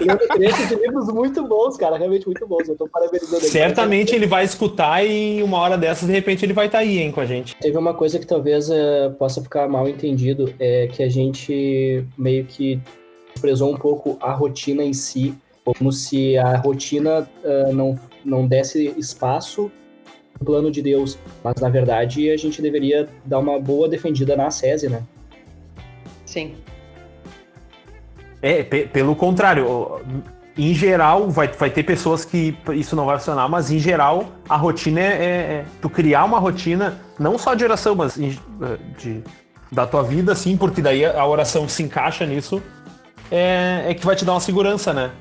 [0.01, 2.67] lendo trechos de livros muito bons, cara, realmente muito bons.
[2.67, 3.51] Eu tô parabenizando ele.
[3.51, 6.97] Certamente ele vai escutar e uma hora dessas, de repente, ele vai estar tá aí,
[6.97, 7.55] hein, com a gente.
[7.57, 12.43] Teve uma coisa que talvez uh, possa ficar mal entendido, é que a gente meio
[12.45, 12.81] que
[13.39, 18.95] prezou um pouco a rotina em si, como se a rotina uh, não, não desse
[18.97, 19.71] espaço
[20.37, 21.17] plano de Deus.
[21.43, 25.03] Mas, na verdade, a gente deveria dar uma boa defendida na SESI, né?
[26.25, 26.55] Sim.
[28.41, 29.65] É, pelo contrário,
[30.57, 34.55] em geral, vai, vai ter pessoas que isso não vai funcionar, mas em geral, a
[34.55, 38.39] rotina é, é, é tu criar uma rotina, não só de oração, mas de,
[38.97, 39.23] de,
[39.71, 42.61] da tua vida, assim, porque daí a oração se encaixa nisso,
[43.31, 45.11] é, é que vai te dar uma segurança, né?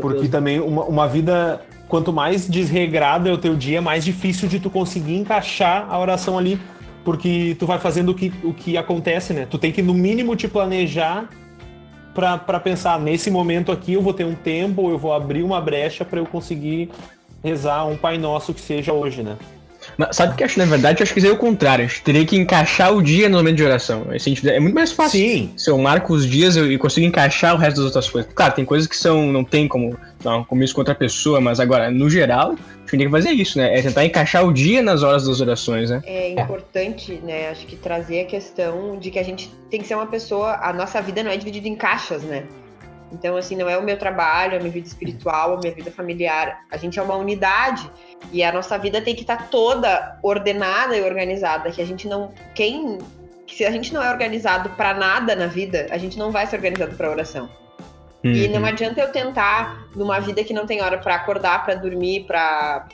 [0.00, 1.60] Porque também uma, uma vida
[1.92, 6.38] quanto mais desregrado é o teu dia, mais difícil de tu conseguir encaixar a oração
[6.38, 6.58] ali,
[7.04, 9.44] porque tu vai fazendo o que, o que acontece, né?
[9.44, 11.28] Tu tem que, no mínimo, te planejar
[12.14, 16.02] para pensar, nesse momento aqui eu vou ter um tempo, eu vou abrir uma brecha
[16.02, 16.88] para eu conseguir
[17.44, 19.36] rezar um Pai Nosso que seja hoje, né?
[19.96, 21.00] Mas sabe o que eu acho, na verdade?
[21.00, 21.84] Eu acho que seria o contrário.
[21.84, 24.06] A gente teria que encaixar o dia no momento de oração.
[24.10, 25.20] É muito mais fácil.
[25.20, 25.52] Sim.
[25.56, 28.32] Se eu marco os dias e consigo encaixar o resto das outras coisas.
[28.32, 29.32] Claro, tem coisas que são.
[29.32, 29.96] não tem como.
[30.24, 33.30] Não, como isso com outra pessoa, mas agora, no geral, a gente tem que fazer
[33.30, 33.76] isso, né?
[33.76, 36.00] É tentar encaixar o dia nas horas das orações, né?
[36.04, 37.48] É importante, né?
[37.48, 40.58] Acho que trazer a questão de que a gente tem que ser uma pessoa.
[40.62, 42.44] A nossa vida não é dividida em caixas, né?
[43.12, 46.64] Então, assim, não é o meu trabalho, a minha vida espiritual, a minha vida familiar.
[46.70, 47.88] A gente é uma unidade
[48.32, 51.70] e a nossa vida tem que estar tá toda ordenada e organizada.
[51.70, 52.32] Que a gente não.
[52.54, 52.98] Quem.
[53.46, 56.56] Se a gente não é organizado para nada na vida, a gente não vai ser
[56.56, 57.50] organizado para oração.
[58.24, 58.32] Uhum.
[58.32, 62.24] E não adianta eu tentar, numa vida que não tem hora para acordar, para dormir,
[62.24, 62.86] para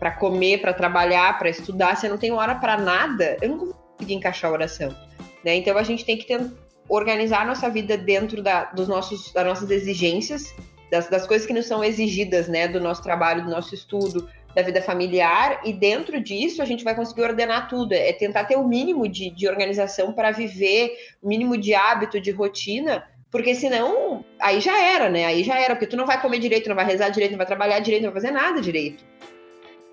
[0.00, 3.58] para comer, para trabalhar, para estudar, se eu não tenho hora para nada, eu não
[3.58, 4.96] vou conseguir encaixar a oração.
[5.44, 5.56] Né?
[5.56, 6.54] Então a gente tem que tentar
[6.90, 10.52] organizar nossa vida dentro da, dos nossos, das nossas exigências,
[10.90, 14.62] das, das coisas que nos são exigidas, né, do nosso trabalho, do nosso estudo, da
[14.62, 18.66] vida familiar, e dentro disso a gente vai conseguir ordenar tudo, é tentar ter o
[18.66, 24.60] mínimo de, de organização para viver, o mínimo de hábito, de rotina, Porque senão, aí
[24.60, 25.24] já era, né?
[25.24, 27.46] Aí já era, porque tu não vai comer direito, não vai rezar direito, não vai
[27.46, 29.04] trabalhar direito, não vai fazer nada direito.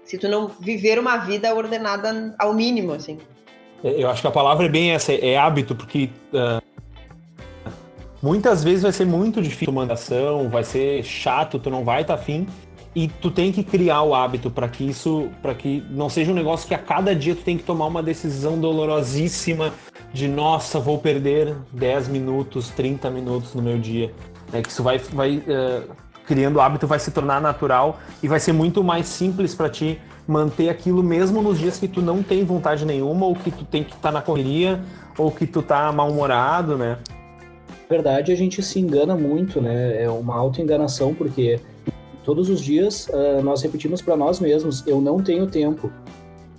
[0.03, 3.19] Se tu não viver uma vida ordenada ao mínimo, assim.
[3.83, 6.59] É, Eu acho que a palavra é bem essa, é hábito, porque ah,
[8.21, 12.15] muitas vezes vai ser muito difícil tomar ação, vai ser chato, tu não vai estar
[12.15, 12.47] afim,
[12.95, 16.35] e tu tem que criar o hábito para que isso, para que não seja um
[16.35, 19.71] negócio que a cada dia tu tem que tomar uma decisão dolorosíssima
[20.11, 24.11] de nossa, vou perder 10 minutos, 30 minutos no meu dia.
[24.51, 25.83] É que isso vai, vai eh,
[26.25, 30.69] criando hábito, vai se tornar natural e vai ser muito mais simples para ti manter
[30.69, 33.93] aquilo mesmo nos dias que tu não tem vontade nenhuma ou que tu tem que
[33.93, 34.81] estar na correria
[35.17, 36.97] ou que tu tá mal-humorado, né?
[37.89, 40.03] Verdade, a gente se engana muito, né?
[40.03, 41.59] É uma auto-enganação, porque
[42.23, 45.91] todos os dias ah, nós repetimos para nós mesmos: eu não tenho tempo.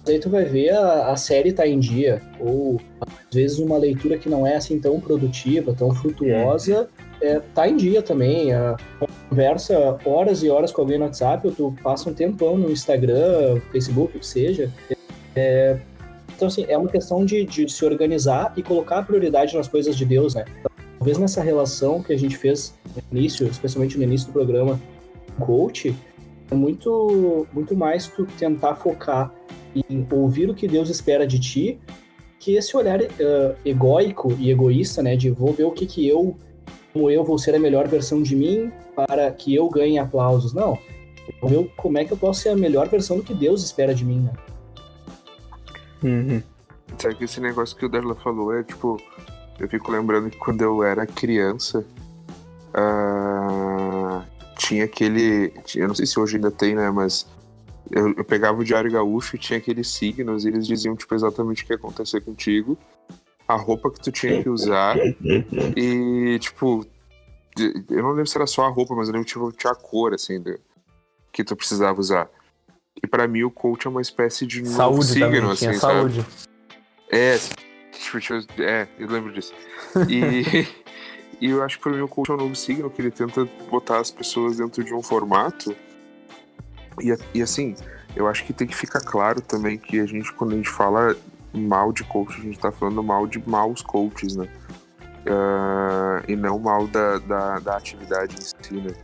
[0.07, 4.16] Aí tu vai ver a, a série tá em dia, ou às vezes uma leitura
[4.16, 6.89] que não é assim tão produtiva, tão frutuosa,
[7.20, 8.55] é, tá em dia também.
[8.55, 8.76] A
[9.29, 13.61] conversa horas e horas com alguém no WhatsApp, ou tu passa um tempão no Instagram,
[13.70, 14.72] Facebook, o que seja.
[15.37, 15.79] É,
[16.35, 20.07] então, assim, é uma questão de, de se organizar e colocar prioridade nas coisas de
[20.07, 20.45] Deus, né?
[20.99, 22.74] Talvez nessa relação que a gente fez
[23.11, 24.80] no início, especialmente no início do programa,
[25.38, 25.94] coach,
[26.51, 29.32] é muito, muito mais tu tentar focar
[29.74, 31.78] em ouvir o que Deus espera de ti,
[32.38, 36.36] que esse olhar eh, egóico e egoísta, né, de vou ver o que que eu,
[36.92, 40.53] como eu vou ser a melhor versão de mim para que eu ganhe aplausos.
[40.53, 40.78] Não,
[41.28, 43.62] eu vou ver como é que eu posso ser a melhor versão do que Deus
[43.62, 44.32] espera de mim, né?
[46.03, 46.42] Uhum.
[46.96, 49.01] Sabe que esse negócio que o Darla falou é tipo.
[49.59, 51.84] Eu fico lembrando que quando eu era criança.
[52.74, 54.24] ah,
[54.56, 55.52] tinha aquele.
[55.74, 56.90] Eu não sei se hoje ainda tem, né?
[56.90, 57.26] Mas.
[57.90, 61.62] Eu, eu pegava o Diário Gaúcho e tinha aqueles signos e eles diziam, tipo, exatamente
[61.62, 62.76] o que ia acontecer contigo.
[63.46, 64.96] A roupa que tu tinha que usar.
[65.76, 66.86] E, tipo.
[67.59, 69.74] Eu não lembro se era só a roupa, mas eu lembro que tipo, tinha a
[69.74, 70.40] cor, assim,
[71.32, 72.30] que tu precisava usar.
[73.02, 75.78] E pra mim o coach é uma espécie de novo Saúde signo, também, assim, sabe?
[75.78, 76.26] saúde.
[77.11, 77.36] É,
[78.59, 79.52] é, eu lembro disso.
[80.09, 80.66] E,
[81.40, 83.44] e eu acho que pra mim o coach é um novo signo, que ele tenta
[83.70, 85.74] botar as pessoas dentro de um formato.
[87.00, 87.74] E, e assim,
[88.16, 91.16] eu acho que tem que ficar claro também que a gente, quando a gente fala
[91.52, 94.48] mal de coach, a gente tá falando mal de maus coaches, né?
[95.26, 98.94] Ah, e não mal da, da, da atividade em si, né?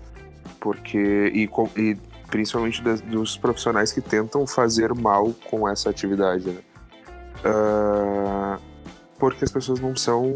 [0.61, 1.49] Porque, e,
[1.81, 1.97] e
[2.31, 6.61] principalmente das- dos profissionais que tentam fazer mal com essa atividade, né?
[7.45, 8.59] Ah,
[9.19, 10.33] porque as pessoas não são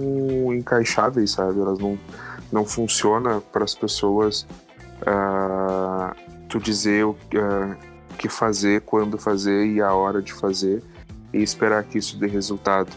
[0.54, 1.60] encaixáveis, sabe?
[1.60, 1.98] Elas não,
[2.50, 4.46] não funcionam para as pessoas
[5.06, 6.14] ah,
[6.48, 7.76] tu dizer o ah,
[8.16, 10.82] que fazer, quando fazer e a hora de fazer
[11.32, 12.90] e esperar que isso dê resultado.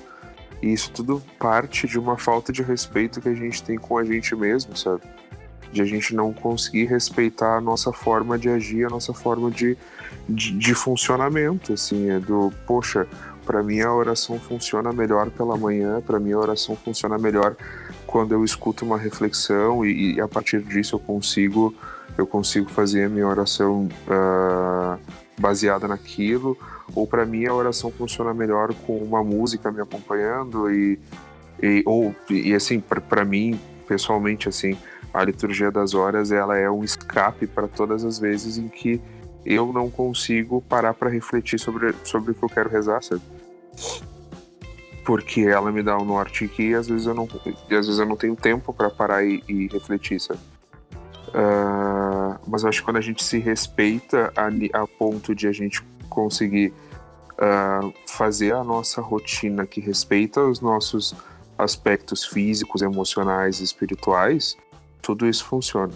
[0.62, 4.04] E isso tudo parte de uma falta de respeito que a gente tem com a
[4.04, 5.02] gente mesmo, sabe?
[5.72, 9.78] De a gente não conseguir respeitar a nossa forma de agir, a nossa forma de,
[10.28, 13.08] de, de funcionamento, assim, é do, poxa,
[13.52, 17.58] para mim a oração funciona melhor pela manhã, para mim a oração funciona melhor
[18.08, 21.76] quando eu escuto uma reflexão e, e a partir disso eu consigo
[22.18, 24.98] eu consigo fazer a minha oração ah,
[25.38, 26.58] baseada naquilo
[26.96, 30.98] ou para mim a oração funciona melhor com uma música me acompanhando e,
[31.62, 34.78] e ou e assim para mim pessoalmente assim
[35.14, 39.02] a liturgia das horas ela é um escape para todas as vezes em que
[39.46, 43.22] eu não consigo parar para refletir sobre, sobre o que eu quero rezar, sabe?
[45.06, 48.16] Porque ela me dá o norte que às vezes eu não, às vezes eu não
[48.16, 50.40] tenho tempo para parar e, e refletir, sabe?
[51.34, 55.52] Ah, mas eu acho que quando a gente se respeita a, a ponto de a
[55.52, 56.74] gente conseguir
[57.38, 61.16] ah, fazer a nossa rotina que respeita os nossos
[61.58, 64.58] aspectos físicos, emocionais e espirituais,
[65.02, 65.94] tudo isso funciona.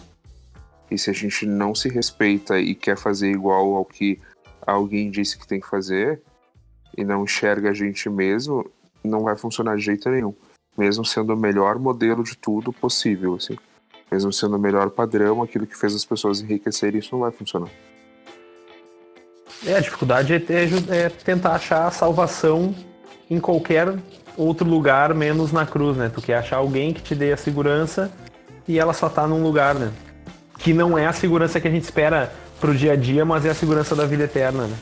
[0.89, 4.19] E se a gente não se respeita e quer fazer igual ao que
[4.65, 6.21] alguém disse que tem que fazer
[6.97, 8.69] e não enxerga a gente mesmo,
[9.03, 10.33] não vai funcionar de jeito nenhum.
[10.77, 13.57] Mesmo sendo o melhor modelo de tudo possível, assim.
[14.11, 17.69] Mesmo sendo o melhor padrão, aquilo que fez as pessoas enriquecerem, isso não vai funcionar.
[19.65, 20.37] É, a dificuldade é,
[20.89, 22.75] é tentar achar a salvação
[23.29, 23.95] em qualquer
[24.37, 26.11] outro lugar, menos na cruz, né?
[26.13, 28.11] Tu quer achar alguém que te dê a segurança
[28.67, 29.91] e ela só tá num lugar, né?
[30.59, 33.49] Que não é a segurança que a gente espera pro dia a dia, mas é
[33.49, 34.75] a segurança da vida eterna, né?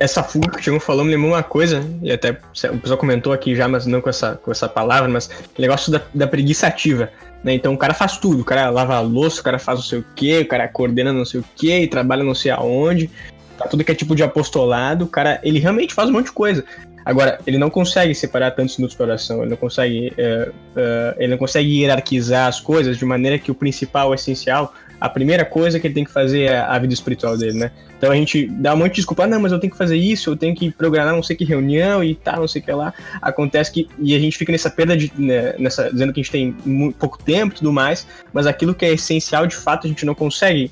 [0.00, 3.32] Essa fuga que o Tiago falou me lembrou uma coisa, e até o pessoal comentou
[3.32, 6.66] aqui já, mas não com essa, com essa palavra, mas o negócio da, da preguiça
[6.66, 7.10] ativa.
[7.44, 7.54] Né?
[7.54, 9.98] Então o cara faz tudo, o cara lava a louça, o cara faz não sei
[9.98, 13.10] o que, o cara coordena não sei o que, trabalha não sei aonde,
[13.58, 16.32] tá tudo que é tipo de apostolado, o cara, ele realmente faz um monte de
[16.32, 16.64] coisa.
[17.04, 21.28] Agora, ele não consegue separar tantos minutos para oração, ele não consegue, uh, uh, ele
[21.28, 25.80] não consegue hierarquizar as coisas de maneira que o principal, o essencial, a primeira coisa
[25.80, 27.70] que ele tem que fazer é a vida espiritual dele, né?
[27.98, 29.96] Então a gente dá um monte de desculpa, ah, não, mas eu tenho que fazer
[29.96, 32.72] isso, eu tenho que programar não sei que reunião e tal, não sei o que
[32.72, 32.94] lá.
[33.20, 36.32] Acontece que, e a gente fica nessa perda de, né, nessa, dizendo que a gente
[36.32, 39.88] tem muito, pouco tempo e tudo mais, mas aquilo que é essencial, de fato, a
[39.88, 40.70] gente não consegue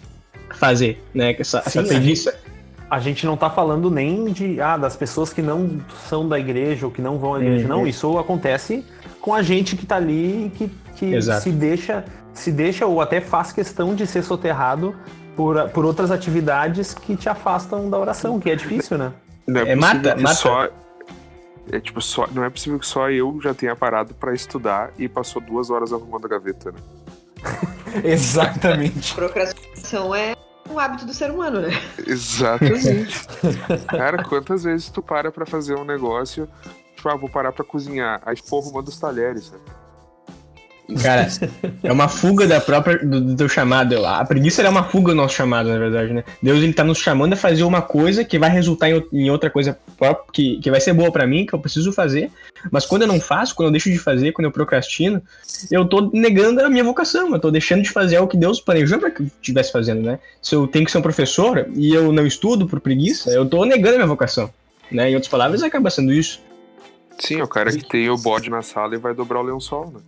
[0.54, 1.34] fazer, né?
[1.38, 2.34] Essa, Sim, essa preguiça.
[2.88, 6.86] A gente não tá falando nem de, ah, das pessoas que não são da igreja
[6.86, 7.80] ou que não vão à igreja, uhum.
[7.80, 7.86] não.
[7.86, 8.84] Isso acontece
[9.20, 13.50] com a gente que tá ali que, que se deixa se deixa ou até faz
[13.50, 14.94] questão de ser soterrado
[15.36, 19.12] por, por outras atividades que te afastam da oração, que é difícil, né?
[19.46, 20.34] Não é, é mata, mata.
[20.34, 20.68] Só,
[21.70, 25.08] é tipo, só, não é possível que só eu já tenha parado para estudar e
[25.08, 26.78] passou duas horas arrumando a gaveta, né?
[28.02, 29.14] Exatamente.
[29.14, 30.34] Procrastinação é
[30.68, 31.70] um hábito do ser humano, né?
[32.06, 33.26] Exatamente.
[33.86, 36.48] Cara, quantas vezes tu para pra fazer um negócio,
[36.96, 39.62] tipo, ah, vou parar pra cozinhar, aí pô, arrumando os talheres, sabe?
[41.02, 41.26] Cara,
[41.82, 44.04] é uma fuga da própria do, do teu chamado.
[44.06, 46.22] A preguiça é uma fuga do nosso chamado, na verdade, né?
[46.40, 49.50] Deus ele tá nos chamando a fazer uma coisa que vai resultar em, em outra
[49.50, 49.76] coisa
[50.32, 52.30] que, que vai ser boa para mim, que eu preciso fazer.
[52.70, 55.20] Mas quando eu não faço, quando eu deixo de fazer, quando eu procrastino,
[55.72, 57.32] eu tô negando a minha vocação.
[57.32, 60.20] Eu tô deixando de fazer o que Deus planejou para que eu estivesse fazendo, né?
[60.40, 63.64] Se eu tenho que ser um professor e eu não estudo por preguiça, eu tô
[63.64, 64.50] negando a minha vocação.
[64.90, 65.10] Né?
[65.10, 66.40] Em outras palavras, acaba sendo isso.
[67.18, 70.00] Sim, o cara que tem o bode na sala e vai dobrar o lençol, né?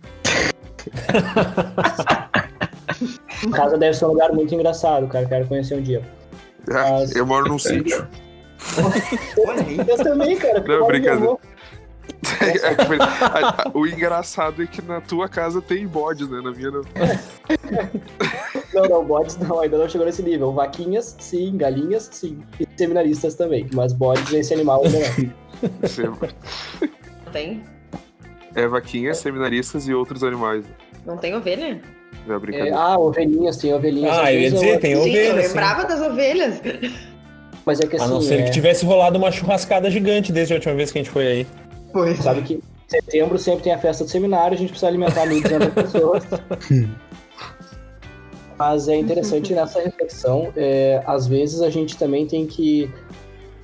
[3.53, 5.25] casa deve ser um lugar muito engraçado, cara.
[5.25, 6.01] Quero conhecer um dia.
[6.69, 7.15] Ah, Mas...
[7.15, 8.07] Eu moro num sítio.
[9.87, 10.61] eu também, cara.
[10.61, 11.37] Não, brincadeira.
[13.73, 16.41] o engraçado é que na tua casa tem bodes, né?
[16.41, 16.81] Na minha não.
[18.73, 20.51] não, não, bodes não, ainda não chegou nesse nível.
[20.51, 22.43] Vaquinhas, sim, galinhas, sim.
[22.59, 23.69] E seminaristas também.
[23.73, 25.31] Mas bodes, esse animal ainda não.
[27.31, 27.63] Tem?
[28.55, 30.65] É vaquinhas, seminaristas e outros animais.
[31.05, 31.81] Não tem ovelha?
[32.27, 34.17] É, é, ah, ovelhinhas, tem ovelhinhas.
[34.17, 35.13] Ah, eu ia dizer, tem ovelhas.
[35.13, 36.61] Sim, eu lembrava das ovelhas.
[37.65, 38.05] Mas é que assim.
[38.05, 38.43] A não ser é...
[38.43, 41.47] que tivesse rolado uma churrascada gigante desde a última vez que a gente foi aí.
[41.93, 42.17] Pois.
[42.17, 46.23] Sabe que setembro sempre tem a festa do seminário, a gente precisa alimentar 1.200 pessoas.
[48.57, 52.91] Mas é interessante nessa reflexão, é, às vezes a gente também tem que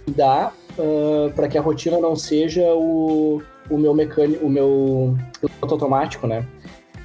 [0.08, 5.18] dar uh, para que a rotina não seja o, o meu mecânico, o meu
[5.62, 6.46] automático, né?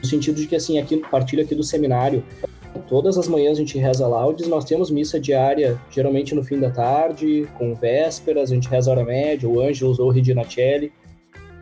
[0.02, 2.24] No sentido de que, assim, aqui, partilho aqui do seminário,
[2.88, 6.70] todas as manhãs a gente reza laudes, nós temos missa diária, geralmente no fim da
[6.70, 10.92] tarde, com vésperas, a gente reza a hora média, o Ângelus ou o Regina Celli,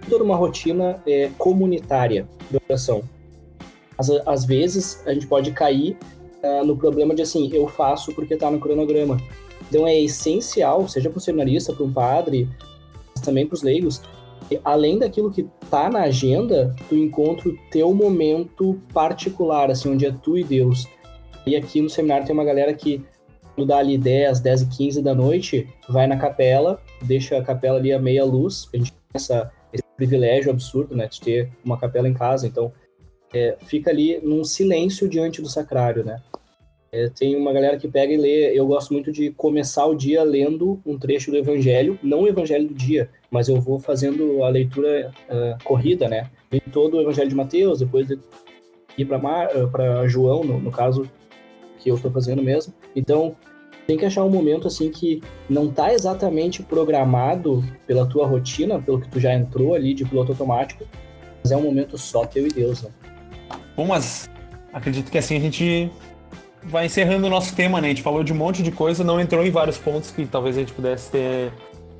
[0.08, 3.02] toda uma rotina é, comunitária de oração.
[3.96, 5.96] Às, às vezes, a gente pode cair
[6.42, 9.20] uh, no problema de, assim, eu faço porque está no cronograma.
[9.68, 12.48] Então, é essencial, seja para o seminarista, para um padre,
[13.14, 14.00] mas também para os leigos,
[14.64, 20.12] além daquilo que tá na agenda, tu encontra o teu momento particular, assim, onde é
[20.12, 20.86] tu e Deus.
[21.46, 23.04] E aqui no seminário tem uma galera que,
[23.54, 27.78] quando dá ali 10, 10 e 15 da noite, vai na capela, deixa a capela
[27.78, 31.78] ali a meia luz, a gente tem essa, esse privilégio absurdo, né, de ter uma
[31.78, 32.72] capela em casa, então
[33.32, 36.22] é, fica ali num silêncio diante do sacrário, né.
[36.90, 38.58] É, tem uma galera que pega e lê.
[38.58, 42.68] Eu gosto muito de começar o dia lendo um trecho do Evangelho, não o Evangelho
[42.68, 46.30] do dia, mas eu vou fazendo a leitura uh, corrida, né?
[46.50, 48.18] Em todo o Evangelho de Mateus, depois de
[48.96, 51.08] ir para uh, João, no, no, caso
[51.78, 52.72] que eu estou fazendo mesmo.
[52.96, 53.36] Então,
[53.86, 59.00] tem que achar um momento assim que não está exatamente programado pela tua rotina, pelo
[59.00, 60.84] que tu já entrou ali de piloto automático,
[61.42, 62.90] mas é um momento só teu e Deus, né?
[63.76, 64.28] Bom, mas
[64.72, 65.90] acredito que assim a gente
[66.62, 67.88] vai encerrando o nosso tema, né?
[67.88, 70.56] A gente falou de um monte de coisa, não entrou em vários pontos que talvez
[70.56, 71.52] a gente pudesse ter,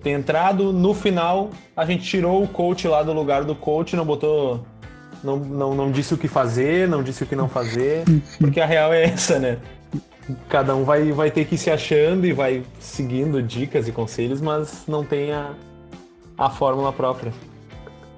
[0.03, 0.73] ter entrado.
[0.73, 4.65] No final, a gente tirou o coach lá do lugar do coach, não botou.
[5.23, 8.05] Não, não, não disse o que fazer, não disse o que não fazer,
[8.39, 9.59] porque a real é essa, né?
[10.49, 14.41] Cada um vai, vai ter que ir se achando e vai seguindo dicas e conselhos,
[14.41, 15.55] mas não tem a,
[16.37, 17.33] a fórmula própria.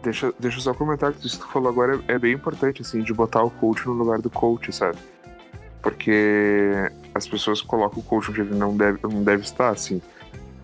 [0.03, 2.83] Deixa, deixa eu só comentar que isso que tu falou agora é, é bem importante,
[2.83, 4.99] assim, de botar o coach no lugar do coach, sabe?
[5.83, 10.01] Porque as pessoas colocam o coach onde ele não deve, não deve estar, assim.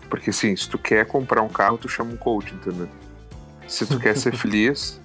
[0.09, 2.87] Porque, assim, se tu quer comprar um carro, tu chama um coach, entendeu?
[3.67, 5.01] Se tu quer ser feliz,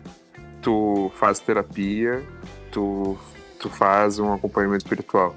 [0.60, 2.22] tu faz terapia,
[2.70, 3.18] tu,
[3.58, 5.34] tu faz um acompanhamento espiritual.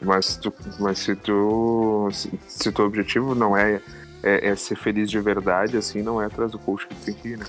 [0.00, 3.80] Mas, tu, mas se tu se, se teu objetivo não é,
[4.22, 7.14] é, é, ser feliz de verdade, assim, não é atrás do coach que tu tem
[7.14, 7.46] que ir, né?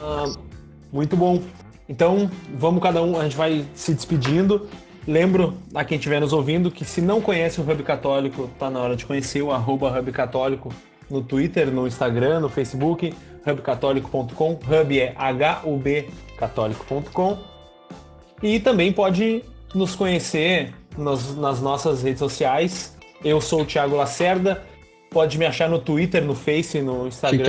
[0.00, 0.32] Ah,
[0.92, 1.42] muito bom.
[1.88, 4.68] Então, vamos cada um, a gente vai se despedindo.
[5.08, 8.78] Lembro a quem estiver nos ouvindo que se não conhece o Hub Católico, tá na
[8.78, 10.70] hora de conhecer o arroba Hub Católico
[11.08, 13.14] no Twitter, no Instagram, no Facebook.
[13.46, 14.50] hubcatólico.com.
[14.50, 17.38] Hub é H-U-B católico.com.
[18.42, 19.42] E também pode
[19.74, 22.94] nos conhecer nas, nas nossas redes sociais.
[23.24, 24.62] Eu sou o Thiago Lacerda.
[25.10, 27.46] Pode me achar no Twitter, no Face, no Instagram.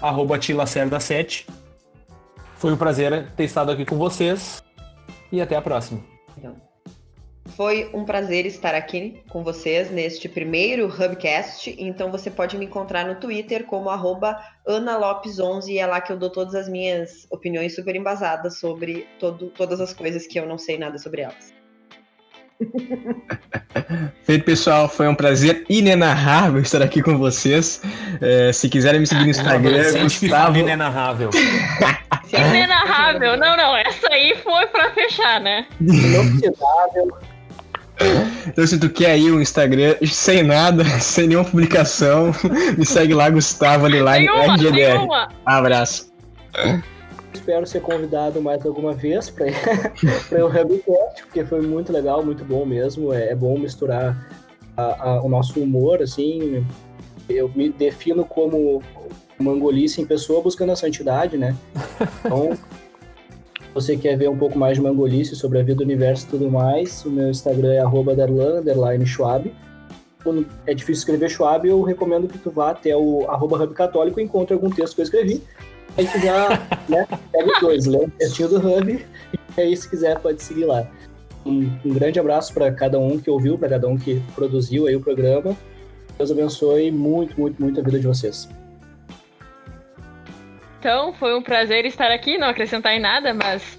[0.00, 1.44] arroba tilacerda7.
[2.56, 4.64] Foi um prazer ter estado aqui com vocês.
[5.30, 6.13] E até a próxima.
[7.56, 11.74] Foi um prazer estar aqui com vocês neste primeiro Hubcast.
[11.78, 16.18] Então você pode me encontrar no Twitter como arroba analopes11 e é lá que eu
[16.18, 20.58] dou todas as minhas opiniões super embasadas sobre todo, todas as coisas que eu não
[20.58, 21.53] sei nada sobre elas.
[24.24, 24.88] Feito, pessoal.
[24.88, 27.80] Foi um prazer inenarrável estar aqui com vocês.
[28.20, 30.58] É, se quiserem me seguir no Instagram, Gustavo...
[30.58, 31.30] Inenarrável.
[32.32, 33.36] Inenarrável.
[33.36, 33.76] Não, não.
[33.76, 35.66] Essa aí foi pra fechar, né?
[35.80, 37.18] Inoxidável.
[38.46, 42.32] Então, se tu quer aí um Instagram sem nada, sem nenhuma publicação,
[42.76, 45.06] me segue lá, Gustavo Aliline RGDR.
[45.46, 46.12] Abraço.
[47.34, 49.46] Espero ser convidado mais alguma vez para
[50.44, 53.12] o Hubcast, porque foi muito legal, muito bom mesmo.
[53.12, 54.26] É, é bom misturar
[54.76, 56.64] a, a, o nosso humor, assim.
[57.28, 58.80] Eu me defino como
[59.38, 61.56] mangolice em pessoa buscando a santidade, né?
[62.24, 62.56] Então,
[63.74, 66.50] você quer ver um pouco mais de mangolice sobre a vida, do universo e tudo
[66.50, 69.52] mais, o meu Instagram é arroba darlan, Schwab.
[70.22, 74.20] Quando é difícil escrever Schwab, eu recomendo que tu vá até o arroba Hub Católico
[74.20, 75.42] e encontre algum texto que eu escrevi.
[75.96, 76.48] Aí tu já
[76.88, 79.06] né, pega os dois, lê o do Hub,
[79.56, 80.86] e aí se quiser pode seguir lá.
[81.46, 84.96] Um, um grande abraço para cada um que ouviu, para cada um que produziu aí
[84.96, 85.56] o programa.
[86.16, 88.48] Deus abençoe muito, muito, muito a vida de vocês.
[90.80, 93.78] Então, foi um prazer estar aqui, não acrescentar em nada, mas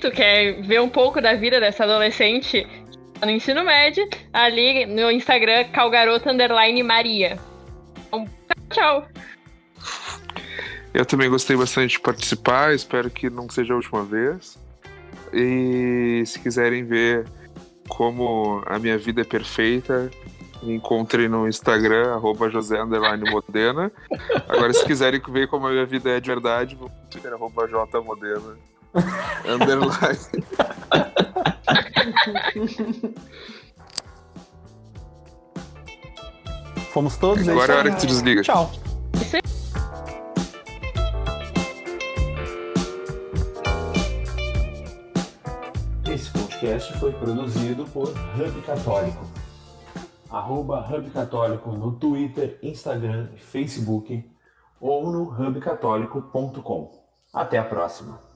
[0.00, 2.66] tu quer ver um pouco da vida dessa adolescente
[3.22, 7.38] no ensino médio, ali no Instagram, calgarota underline Maria.
[8.08, 8.24] Então,
[8.70, 9.06] tchau!
[10.92, 14.58] Eu também gostei bastante de participar, espero que não seja a última vez.
[15.32, 17.26] E se quiserem ver
[17.88, 20.10] como a minha vida é perfeita,
[20.62, 23.90] me encontrem no Instagram, arroba José Modena.
[24.48, 27.66] Agora, se quiserem ver como a minha vida é de verdade, vou no Twitter, arroba
[27.68, 28.56] J Modena.
[29.46, 30.18] underline.
[36.92, 37.48] Fomos todos.
[37.48, 38.42] Agora é a hora que tu desliga.
[38.42, 38.70] Tchau.
[46.60, 49.24] Podcast foi produzido por Hub Católico
[50.30, 54.30] arroba Hub Católico no Twitter, Instagram, Facebook
[54.78, 56.92] ou no hubcatólico.com.
[57.32, 58.29] Até a próxima!